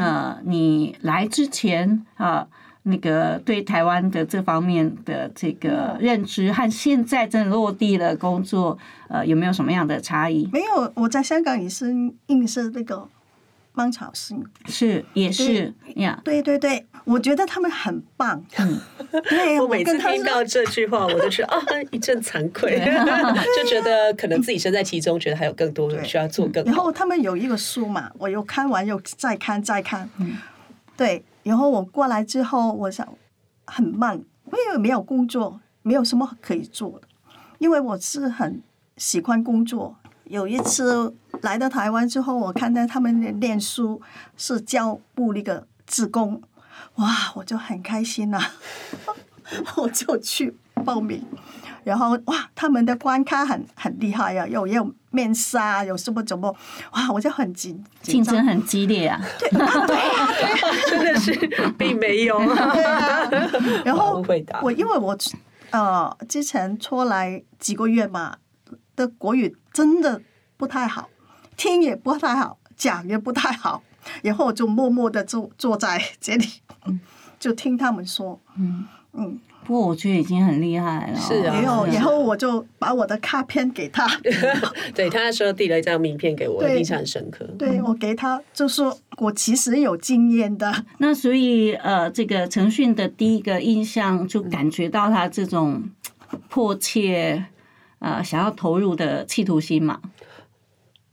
[0.00, 2.48] 呃，你来之前啊、呃
[2.86, 8.76] 那个对台湾的这方面的这个认知和现在真的落地的工作，
[9.08, 10.46] 呃，有没有什么样的差异？
[10.52, 10.92] 没有。
[10.96, 11.94] 我在香港也是
[12.26, 13.08] 应是那个
[13.74, 18.44] 芒草星，是，也是呀，对对对，我觉得他们很棒。
[18.58, 18.80] 嗯，
[19.28, 21.60] 对， 我每次听到这句话，我都觉得 啊，
[21.90, 22.78] 一阵惭愧，
[23.56, 26.70] 就觉得可能自己身在其中，觉得还有更多的需要做更好。
[26.70, 30.36] 然后他们有一个书嘛，我又看完又再看再看，嗯
[30.96, 31.24] 对。
[31.42, 33.06] 然后我过来之后，我想
[33.66, 37.08] 很慢，因为没有工作，没有什么可以做的。
[37.58, 38.62] 因为我是很
[38.96, 39.96] 喜欢工作。
[40.24, 44.00] 有一次来到台湾之后，我看到他们念书
[44.36, 46.42] 是教部那个自工，
[46.96, 48.40] 哇，我就很开心呐、
[49.76, 51.22] 我就去报名。
[51.84, 56.48] 然后哇，他们的关卡很很厉害呀、有有面试啊，有什么怎么，
[56.92, 58.42] 哇，我就很紧竞争。
[58.46, 59.50] 很激烈啊对。
[60.88, 61.32] 真的是
[61.76, 62.38] 并没有。
[62.38, 63.28] 对啊，
[63.84, 64.24] 然后
[64.62, 65.14] 我因为我
[65.72, 68.36] 呃之前出来几个月嘛，
[68.96, 70.22] 的国语真的
[70.56, 71.10] 不太好，
[71.56, 73.82] 听也不太好，讲也不太好，
[74.22, 76.46] 然后我就默默的坐坐在这里，
[77.38, 78.86] 就听他们说，嗯。
[79.16, 81.16] 嗯，不过我觉得已经很厉害了。
[81.20, 84.04] 是啊然后然后我就把我的卡片给他，
[84.92, 87.44] 对他那时候递了一张名片给我，对印象很深刻。
[87.56, 95.84] 对我给他就说我其实有经验的，那所以呃，这个陈讯的第一个印象就感觉到他这种
[96.48, 97.44] 迫切
[98.00, 100.00] 呃想要投入的企图心嘛。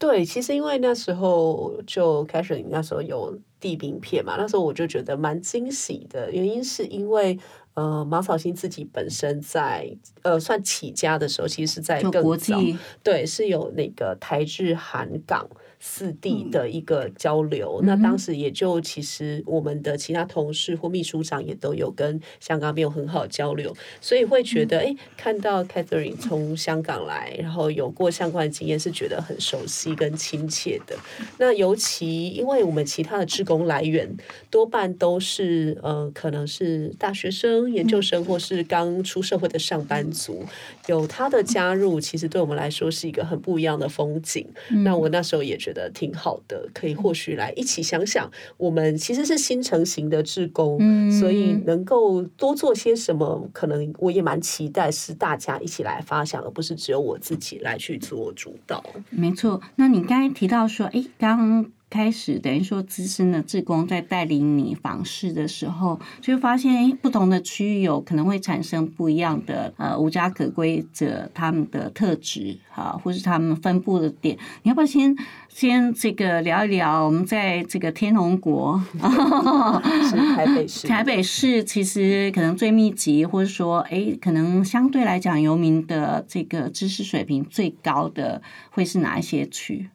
[0.02, 6.32] 对，其实因为那时候就开始，那时候有递名片嘛，那时候我就觉得蛮惊喜的。
[6.32, 7.38] 原因是因为
[7.76, 15.48] 呃，马草新自己本身在呃算起家的时候，其实是在更早国际对，是有那个台日韩港
[15.82, 17.82] 四地嗯的一个交流。
[17.84, 30.96] 那当时也就其实我们的其他同事或秘书长也都有跟香港没有很好的交流，所以会觉得哎、诶看到 Catherine 从香港来，然后有过相关的经验，是觉得很熟悉跟亲切的。
[31.40, 34.16] 那尤其因为我们其他的职工来源
[34.52, 40.46] 多半都是呃，可能是大学生、研究生，或是刚出社会的上班族，
[40.88, 44.48] 有他的加入，其实对我们来说是一个很不一样的风景。
[44.84, 50.80] 那我那时候也觉得挺好的，可以或许来一起想想，我们其实是新成型的志工，
[51.12, 58.84] 所以能够多做些什么，可能我也蛮期待是大家一起来发想，而不是只有我自己来去做主导。
[59.10, 74.38] 没错，那你刚才提到说，哎，刚开始等于说资深的志工在带领你访视的时候，就会发现，哎，不同的区域有可能会产生不一样的呃无家可归者他们的特质啊，或是他们分布的点。
[74.64, 75.14] 你要不要先
[75.50, 78.82] 先这个聊一聊我们在这个天龙国？
[78.98, 89.90] 是台北市， 台北市其实可能最密集，或者说，哎，可能相对来讲，游民的这个知识水平最高的会是哪一些区？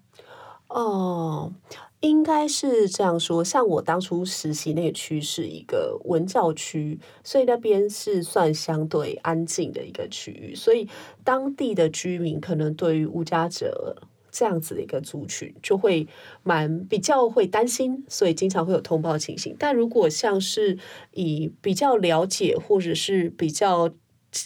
[0.68, 1.52] 哦，
[2.00, 3.42] 应该是这样说。
[3.42, 10.88] 像我当初实习那个区是一个文教区，所以那边是算相对安静的一个区域，所以
[11.24, 13.96] 当地的居民可能对于无家者。
[14.28, 16.06] 这样子的一个族群就会
[16.42, 19.56] 蛮比较会担心，所以经常会有通报情形。
[19.58, 20.76] 但如果像是
[21.12, 23.88] 以比较了解或者是比较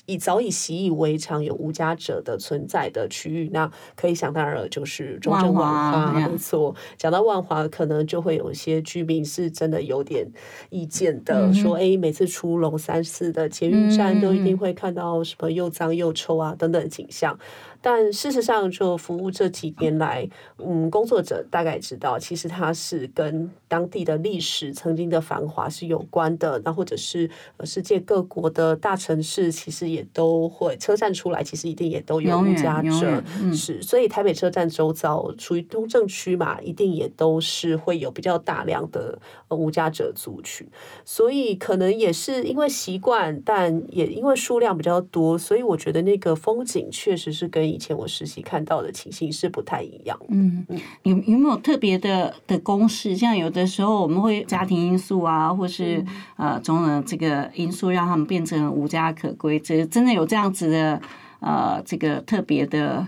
[0.06, 6.74] 已早已习以为常有无家者的存在的区域，那可以想当然了，就是中正万万华华，没错。
[6.96, 10.30] 讲到万华，可能就会有一些居民是真的有点
[10.68, 17.38] 意见的，嗯说：“哎，每次出龙山寺的捷运站，嗯都一定会看到什么又脏又臭啊等等景象。”
[17.82, 20.28] 但事实上，就服务这几年来，
[20.58, 26.60] 嗯，工作者大概知道，其实它是跟当地的历史、曾经的繁华是有关的。
[26.64, 33.80] 那或者是呃世界各国的大城市，其实也都会车站出来，其实一定也都有无家者，嗯是。
[33.80, 39.18] 所以台北车站周遭处于东正区嘛，一定也都是会有比较大量的
[39.48, 40.66] 呃无家者族群。
[41.04, 50.18] 所以可能也是因为习惯，但也因为数量比较多，所以我觉得那个风景确实是跟以前我实习看到的情形是不太一样。
[50.28, 50.66] 嗯，
[51.04, 53.16] 有有没有特别的的公式？
[53.16, 56.04] 像有的时候我们会家庭因素啊，或是
[56.36, 59.58] 呃种种这个因素，让他们变成无家可归。
[59.60, 61.00] 这真的有这样子的
[61.40, 63.06] 呃这个特别的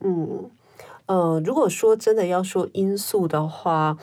[0.00, 0.50] 嗯，
[1.06, 3.96] 呃，如果说真的要说因素的话，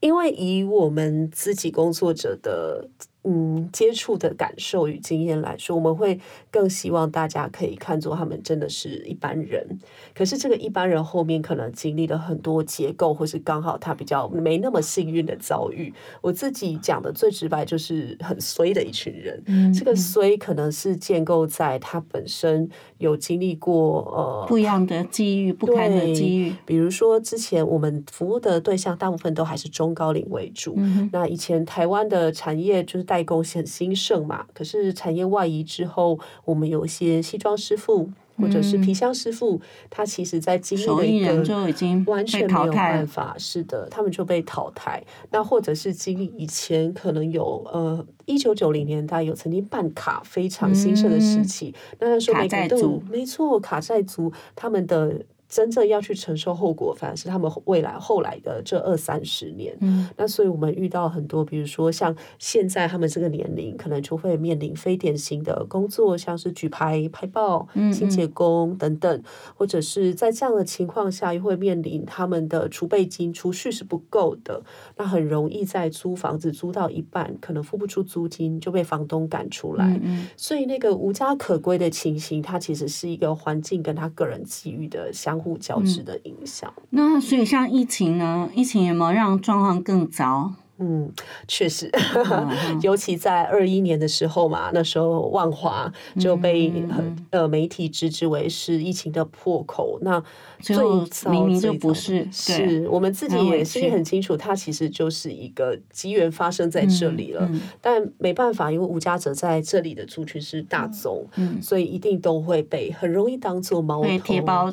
[0.00, 2.88] 因为以我们自己工作者的
[3.24, 6.18] 嗯接触的感受与经验来说，我们会
[6.50, 9.78] 更希望大家可以看作他们真的是一般人。
[10.14, 15.92] 可是这个一般人后面可能经历了很多结构，或是刚好他比较没那么幸运的遭遇。
[16.20, 19.42] 我自己讲的最直白就是很衰的一群人。
[19.46, 26.54] 嗯这个衰可能是建构在他本身有经历过呃不一样的机遇，不堪的机遇。
[26.64, 30.74] 比如说，之前我们服务的对象大部分都还是中高龄为主。
[30.78, 45.02] 嗯那以前台湾的产业就是代工很兴盛嘛，可是产业外移之后，我们有一些西装师傅或者是皮箱师傅，他其实在经历手艺人了一个就已经完全没有办法，是的，他们就被淘汰。
[45.30, 55.24] 那或者是经历以前可能有呃一九九零年代有曾经办卡非常兴盛的时期，那那时候卡每个都没错，卡债族他们的。
[55.48, 59.76] 真正要去承受后果，反而是他们未来后来的这二三十年。
[59.80, 69.22] 嗯那所以我们遇到很多，比如说像现在他们这个年龄，可能就会面临非典型的工作，像是举牌、拍报、嗯清洁工等等，
[69.54, 74.62] 或者是在这样的情况下，又会面临他们的储备金储蓄是不够的，
[74.96, 79.86] 那很容易在租房子租到一半，可能付不出租金，就被房东赶出来。
[79.86, 86.72] 嗯嗯所以那个无家可归的情形，它其实是一个环境跟他个人机遇的相互交织的影响。
[86.90, 88.48] 那所以像疫情呢？
[88.54, 90.52] 疫情有没有让状况更糟？
[90.80, 91.12] 嗯，
[91.48, 91.90] 确实，
[92.30, 92.48] 嗯
[92.82, 99.98] 尤其在二一年的时候嘛，那时候万华就被、嗯呃媒体直指为是疫情的破口。
[100.02, 100.22] 那
[100.60, 107.48] 最后明明就不是是我们自己也心里很清楚，它其实就是一个机缘发生在这里了。
[107.50, 114.72] 嗯但没办法，因为无家者在这里的族群是大宗，嗯所以一定都会被很容易当做猫头贴包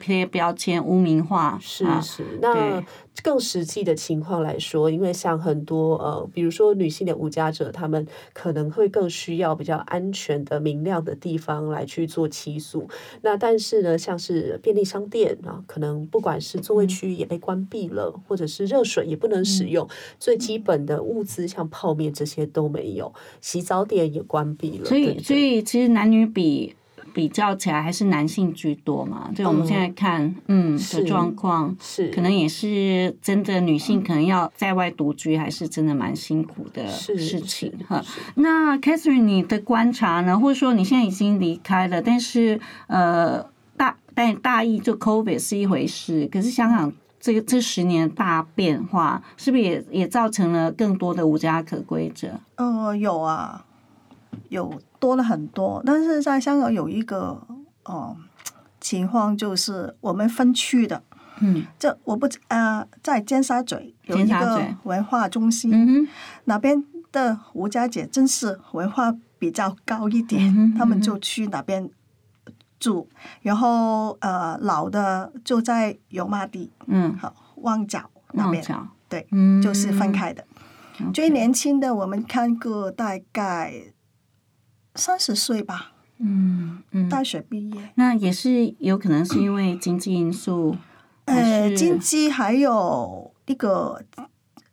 [0.00, 2.82] 贴标签污名化，是啊是，那
[3.22, 12.88] 更实际的情况来说，因为像很多呃，比如说女性的无家者，她们可能会更需要比较安全的、明亮的地方来去做起诉。
[13.22, 24.84] 那但是呢，像是便利商店啊，可能不管是座位区也被关闭了，或者是热水也不能使用，最基本的物资像泡面这些都没有，洗澡点也关闭了。
[24.84, 26.74] 所以所以其实男女比
[27.12, 29.30] 比较起来还是男性居多嘛。
[29.34, 38.04] 就我们现在看，嗯状况，是可能也是真的女性可能要在外独居，还是真的蛮辛苦的事情哈。
[38.36, 40.38] 那 Catherine，你的观察呢？
[40.38, 43.44] 或者说你现在已经离开了，但是呃，
[43.80, 52.38] 大但大意就 COVID 是一回事，可是香港这个这十年大变化，是不是也也造成了更多的无家可归者？
[52.56, 53.64] 呃，有啊，
[54.50, 57.40] 有多了很多，但是在香港有一个
[57.86, 58.14] 哦、
[58.78, 61.02] 情况，就是我们分区的，
[61.40, 66.08] 嗯这我不呃，在尖沙咀有一个文化中心，嗯哼。
[66.44, 71.88] 那边的吴家姐真是文化比较高一点，嗯他们就去那边
[72.80, 73.08] 住，
[73.42, 78.64] 然后呃老的就在油麻地，嗯，好旺角那边，
[79.08, 80.44] 对，嗯，就是分开的。
[81.14, 83.72] 最年轻的我们看过大概
[84.94, 87.90] 三十岁吧，嗯嗯，大学毕业。
[87.94, 90.76] 那也是有可能是因为经济因素，
[91.26, 94.02] 呃，经济还有一个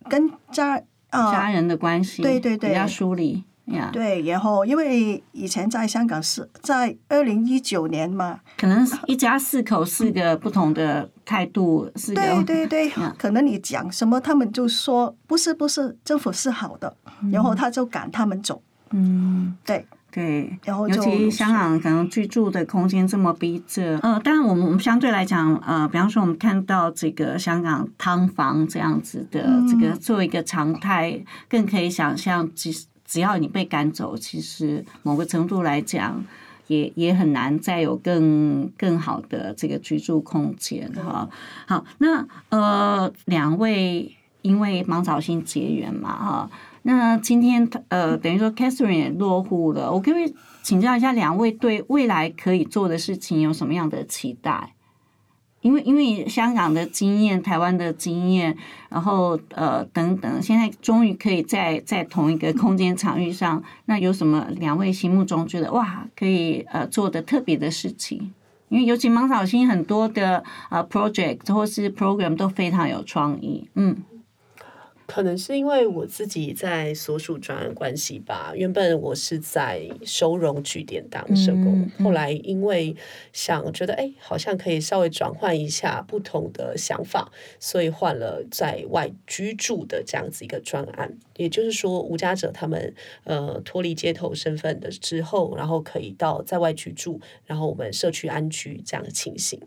[0.09, 2.69] 跟家啊、家人的关系，对对对。
[2.71, 3.89] 比较疏离呀。
[3.91, 16.95] 对，然后因为以前在香港是在二零一九年嘛，可能一家四口四个不同的态度，四个对对对嗯，可能你讲什么，他们就说不是不是，政府是好的，
[17.31, 18.61] 然后他就赶他们走，
[18.91, 19.55] 嗯。
[19.65, 29.67] 对，对，然后尤其香港可能居住的空间这么逼仄，呃，当然我们我们相对来讲，呃，比方说我们看到这个香港汤房这样子的嗯。
[29.67, 36.23] 这个作为一个常态，更可以想象，其实只要你被赶走，其实某个程度来讲。
[36.67, 41.29] 也也很难再有更更好的这个居住空间哈。
[41.65, 46.51] 好，那呃，两位因为芒草星结缘嘛哈，
[46.81, 54.73] 那今天呃，等于说 Catherine 也落户了，我可不可以请教一下两位对未来可以做的事情有什么样的期待？
[55.61, 58.55] 因为因为香港的经验、台湾的经验，
[58.89, 68.31] 然后呃等等，现在终于可以在在同一个空间场域上，那有什么两位心目中觉得哇可以呃做的特别的事情？
[68.69, 73.95] 因为尤其芒草星很多的呃 project 或是 program 都非常有创意，嗯
[75.07, 82.93] 可能是因为我自己在所属专案关系吧，原本我是在收容据点当社工，嗯嗯后来因为
[83.31, 91.17] 想觉得哎，好像可以稍微转换一下不同的想法，所以换了在外居住的这样子一个专案。
[91.37, 92.93] 也就是说，无家者他们
[93.23, 99.61] 呃脱离街头身份的之后，然后可以到在外居住，然后我们社区安居这样的情形。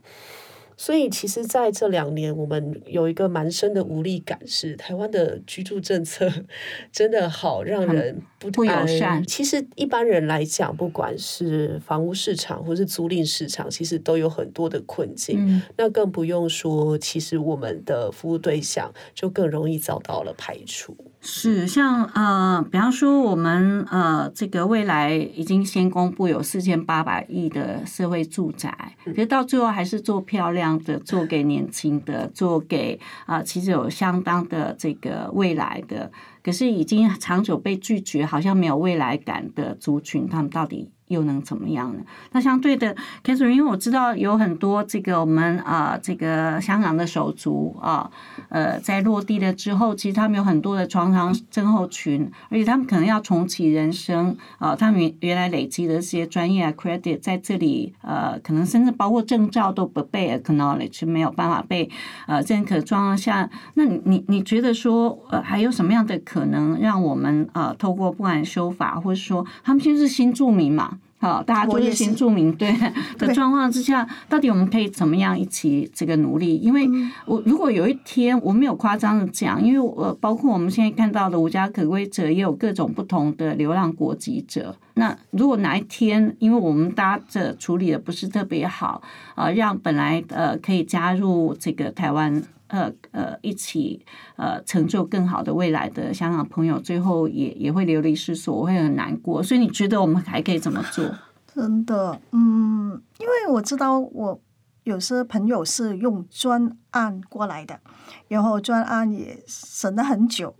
[0.83, 6.27] 所以，其实在这两年，我们有一个蛮深的无力感，是台湾的居住政策
[6.91, 15.37] 真的好让人不不友安善其实一般人来讲，不管是房屋市场或是租赁市场，其实都有很多的困境。
[15.39, 20.97] 嗯那更不用说，其实我们的服务对象就更容易遭到了排除。
[21.23, 36.11] 是像呃，比方说我们呃，这个未来已经先公布有四千八百亿的社会住宅，可是到最后还是做漂亮的，做给年轻的，做给啊、其实有相当的这个未来的，
[36.43, 42.01] 可是已经长久被拒绝，好像没有未来感的族群，他们到底又能怎么样呢？
[42.33, 42.95] 那相对的
[43.25, 48.11] c a t h e r i n e 因为我知道有很多这个我们啊、这个香港的手足啊，
[48.49, 61.91] 呃，在落地了之后，其实他们有很多的创伤症候群，而且他们可能要重启人生啊、他们原原来累积的这些专业啊 credit 在这里呃，可能甚至包括证照都不被 acknowledge，没有办法被
[62.27, 70.99] 呃认可状况下，那你你你觉得说呃还有什么样的可能让我们呃透过不管修法，或者说他们现在是新住民嘛？
[71.21, 72.75] 好，大家都是新住民对
[73.19, 76.57] 的状况之下，到底我们可以怎么样一起这个努力？
[76.57, 84.75] 因为嗯我如果有一天我没有夸张的讲，因为我包括我们现在看到的无家可归者，也有各种不同的流浪国籍者。
[84.95, 89.03] 那如果哪一天，因为我们大家的处理的不是特别好，
[89.35, 92.43] 呃，让本来呃可以加入这个台湾。
[92.71, 94.05] 呃呃，一起
[94.37, 99.43] 呃成就更好的未来的香港朋友，最后也也会流离失所，我会很难过。
[99.43, 101.05] 所以你觉得我们还可以怎么做？
[101.53, 104.41] 真的，嗯，因为我知道我
[104.85, 107.81] 有些朋友是用专案过来的，
[108.29, 110.55] 然后专案也审了很久，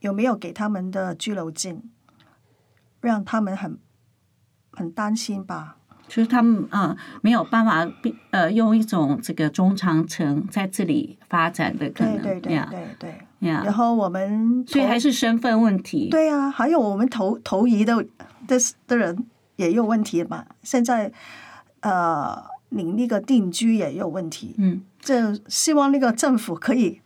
[0.00, 1.82] 有没有给他们的居留证，
[3.00, 3.78] 让他们很
[4.72, 5.76] 很担心吧？
[6.12, 7.90] 就是他们呃没有办法
[8.32, 13.14] 呃用一种这个中长程在这里发展的可能，对对对呀对对。
[13.38, 16.10] 然，后我们所以还是身份问题。
[16.10, 18.04] 对啊，还有我们投投移的
[18.46, 20.44] 的的人也有问题嘛。
[20.62, 21.10] 现在
[21.80, 24.54] 呃，你那个定居也有问题。
[24.58, 27.00] 嗯，这希望那个政府可以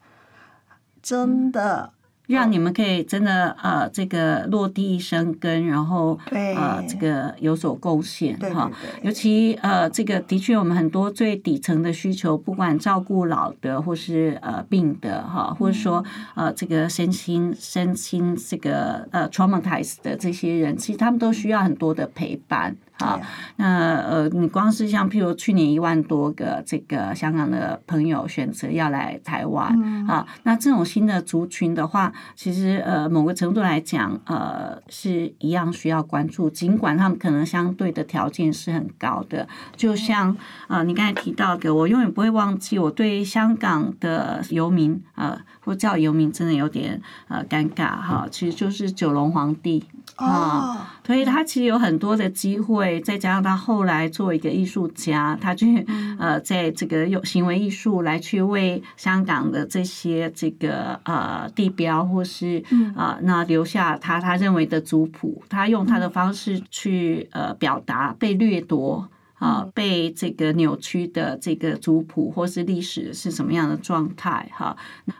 [1.00, 1.92] 真的
[2.26, 8.70] 让你们可以真的呃这个落地生根，然后呃这个有所贡献哈
[9.02, 16.02] 尤其呃这个的确我们很多最底层的需求，不管照顾老的或是呃病的哈，或者说
[16.34, 16.46] 嗯。
[16.46, 22.76] 呃这个身心身心这个呃 traumatized 的这些人，其实他们都需要很多的陪伴。
[22.98, 23.20] 好，
[23.56, 40.34] 那呃，你光是像譬如去年一万多个这个香港的朋友选择要来台湾、嗯啊，那这种新的族群的话，其实呃某个程度来讲，呃是一样需要关注，尽管他们可能相对的条件是很高的，就像
[40.68, 49.84] 呃你刚才提到的，我永远不会忘记我对香港的游民呃，或叫游民真的有点呃尴尬哈，其实就是九龙皇帝。
[50.18, 55.86] 哦，所以他其实有很多的机会，再加上他后来作为一个艺术家，他去
[56.18, 62.62] 呃，在这个用行为艺术来去为香港的这些这个呃地标或是
[62.94, 69.08] 啊、呃、那留下他他认为的族谱，他用他的方式去呃表达被掠夺。
[69.38, 74.50] 啊，被这个扭曲的这个族谱或是历史是什么样的状态？
[74.54, 74.74] 哈，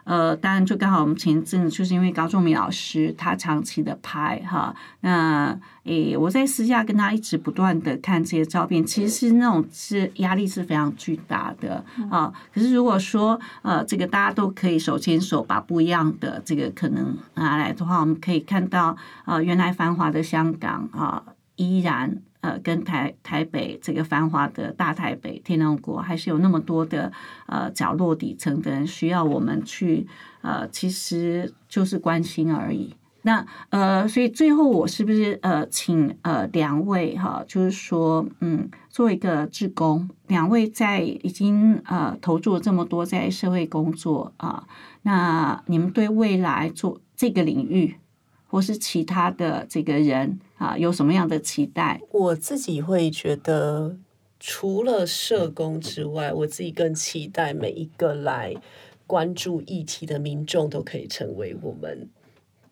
[0.04, 12.32] 呃，当然就刚好我们前阵子就是因为高仲明老师他长期的拍哈，那诶，我在私下跟他一直不断的看这些照片，其实是那种是压力是非常巨大的啊。
[12.54, 18.96] 可是如果说呃，这个大家都可以手牵手把不一样的这个可能拿来的话，我们可以看到
[19.26, 21.22] 呃，原来繁华的香港啊，
[21.56, 22.22] 依然。
[22.46, 27.10] 呃，跟台台北这个繁华的大台北天龙国，还是有那么多的
[27.46, 30.06] 呃角落底层的人需要我们去
[30.42, 32.94] 呃，其实就是关心而已。
[33.22, 44.68] 那呃，所以最后我是不是呃，请呃两位哈，就是说嗯，做一个志工，两位在已经呃投注了这么多在社会工作啊、
[45.02, 47.96] 那你们对未来做这个领域？
[48.56, 52.00] 或是其他的这个人啊，有什么样的期待？
[52.10, 53.98] 我自己会觉得，
[54.40, 58.54] 除了社工之外，我自己更期待每一个来
[59.06, 62.08] 关注议题的民众都可以成为我们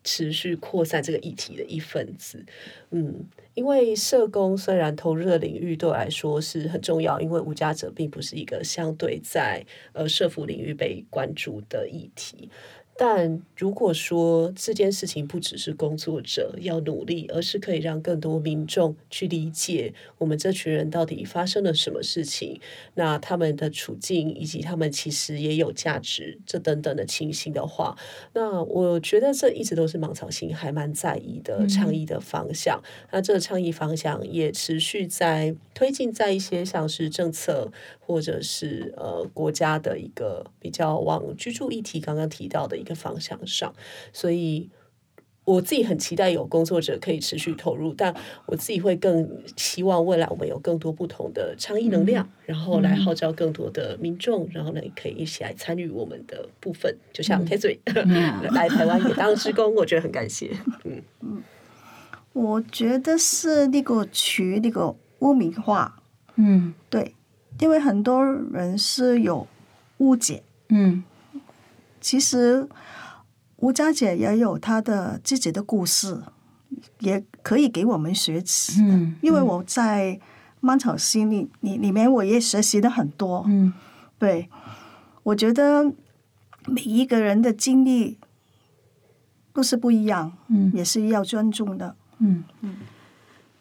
[0.03, 2.43] 持续扩散这个议题的一份子。
[2.89, 3.23] 嗯，
[3.53, 9.63] 因为社工虽然投入的领域对我来说是很重要，因为无家者并不是一个相对在
[9.93, 12.49] 呃社服领域被关注的议题。
[12.97, 22.59] 但如果说这件事情不只是工作者要努力，而是可以让更多民众去理解我们这群人到底发生了什么事情，
[22.93, 27.97] 那他们的处境以及他们其实也有价值，这等等的情形的话，
[28.33, 32.81] 那我觉得这一直都是芒草心还蛮在意的倡议的方向。
[33.11, 37.69] 那这个倡议方向也持续在推进，在一些像是政策
[37.99, 43.73] 或者是呃国家的一个比较往居住议题刚刚提到的一个方向上，
[44.13, 44.69] 所以
[45.43, 48.15] 我自己很期待有工作者可以持续投入，但
[48.47, 60.49] 我自己会更希望未来我们有更多不同的倡议能量，然后来号召更多的民众，然后呢可以一起来参与我们的部分，就像 k a t h r i 来台湾也当职工，我觉得很感谢。
[60.83, 61.01] 嗯。
[61.21, 61.43] 嗯，
[62.33, 66.01] 我觉得是那个取那个污名化，
[66.37, 66.73] 嗯。
[66.89, 67.13] 对，
[67.59, 69.47] 因为很多人是有
[69.99, 71.03] 误解，嗯
[72.05, 72.69] 其实
[73.55, 76.21] 吴佳姐也有她的自己的故事，
[76.99, 78.93] 也可以给我们学习的。
[78.93, 80.19] 嗯因为我在
[80.59, 83.43] 漫草心里里里面，我也学习了很多。
[83.47, 83.73] 嗯
[84.19, 84.47] 对，
[85.23, 85.91] 我觉得
[86.67, 88.19] 每一个人的经历
[89.51, 91.95] 都是不一样，嗯也是要尊重的。
[92.19, 92.43] 嗯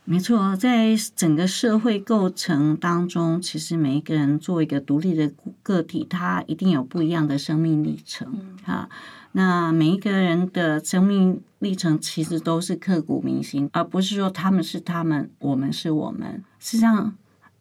[0.07, 5.32] 没错，在整个社会构成当中，其实每一个人作为一个独立的
[5.62, 8.86] 个体，他一定有不一样的生命历程啊。
[9.32, 16.44] 那每一个人的生命历程其实都是刻骨铭心，而不是说他们是他们，我们是我们。
[16.59, 17.16] 实际上，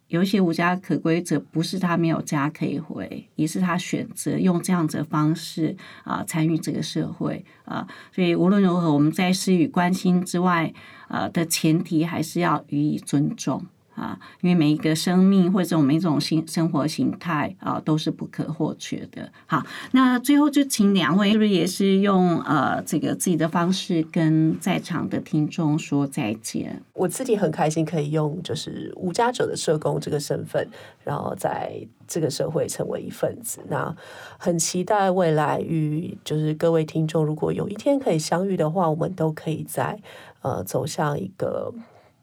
[0.10, 7.88] 有一些无家可归者，不是他没有家可以回，也是他选择用这样子的方式啊参与这个社会啊。
[8.12, 10.72] 所以无论如何，我们在施予关心之外，
[11.08, 13.66] 呃的前提还是要予以尊重。
[13.95, 19.32] 啊，因为每一个生命或者每一种新生活形态啊，都是不可或缺的。
[19.45, 26.82] 好，那最后就请两位是不是也是用呃这个自己的方式跟在场的听众说再见？
[26.93, 30.68] 我自己很开心可以用就是无家者的社工这个身份，
[31.04, 33.62] 然后在这个社会成为一份子。
[33.70, 33.95] 那
[34.39, 39.99] 很期待未来与就是各位听众，如果有一天可以相遇的话，我们都可以在
[40.44, 41.74] 呃走向一个。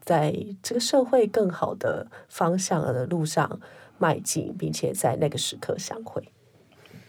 [0.03, 3.61] 在这个社会更好的方向的路上
[3.99, 6.33] 迈进，并且在那个时刻相会。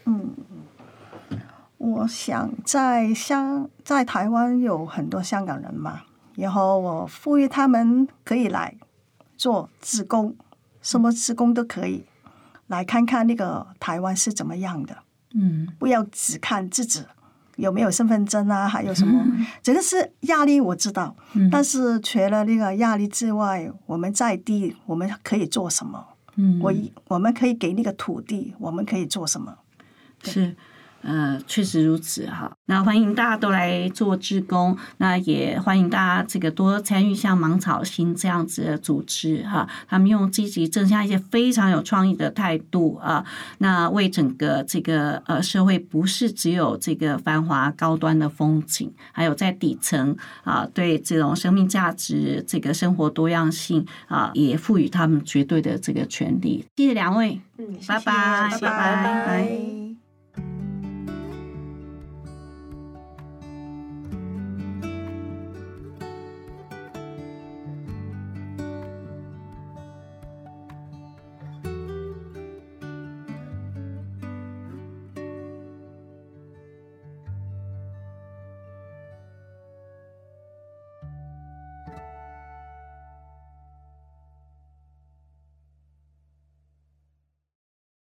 [0.04, 0.36] 嗯，
[1.78, 6.02] 我想在香在台湾有很多香港人嘛，
[6.36, 8.76] 然后我呼吁他们可以来
[9.36, 10.36] 做职工，
[10.82, 12.04] 什么职工都可以
[12.66, 14.98] 来看看那个台湾是怎么样的。
[15.34, 17.02] 嗯，不要只看自己。
[17.62, 18.68] 有没有身份证啊？
[18.68, 19.24] 还有什么？
[19.62, 21.14] 这个是压力，我知道。
[21.50, 26.04] 但是除了那个压力之外，我们在地我们可以做什么？
[26.34, 26.74] 嗯，我
[27.06, 29.56] 我们可以给那个土地，我们可以做什么？
[30.24, 30.56] 是。
[31.02, 32.50] 呃，确实如此哈。
[32.66, 39.68] 那欢迎大家都来做志工，那也欢迎大家这个多参与像芒草心这样子的组织哈。
[39.88, 43.24] 他们用积极正向一些非常有创意的态度啊，
[43.58, 56.64] 那为整个这个呃社会不是只有这个繁华高端的风景，还有在底层啊，对这种生命价值、这个生活多样性啊，也赋予他们绝对的这个权利。
[56.76, 59.91] 谢谢两位，嗯，拜拜，拜拜。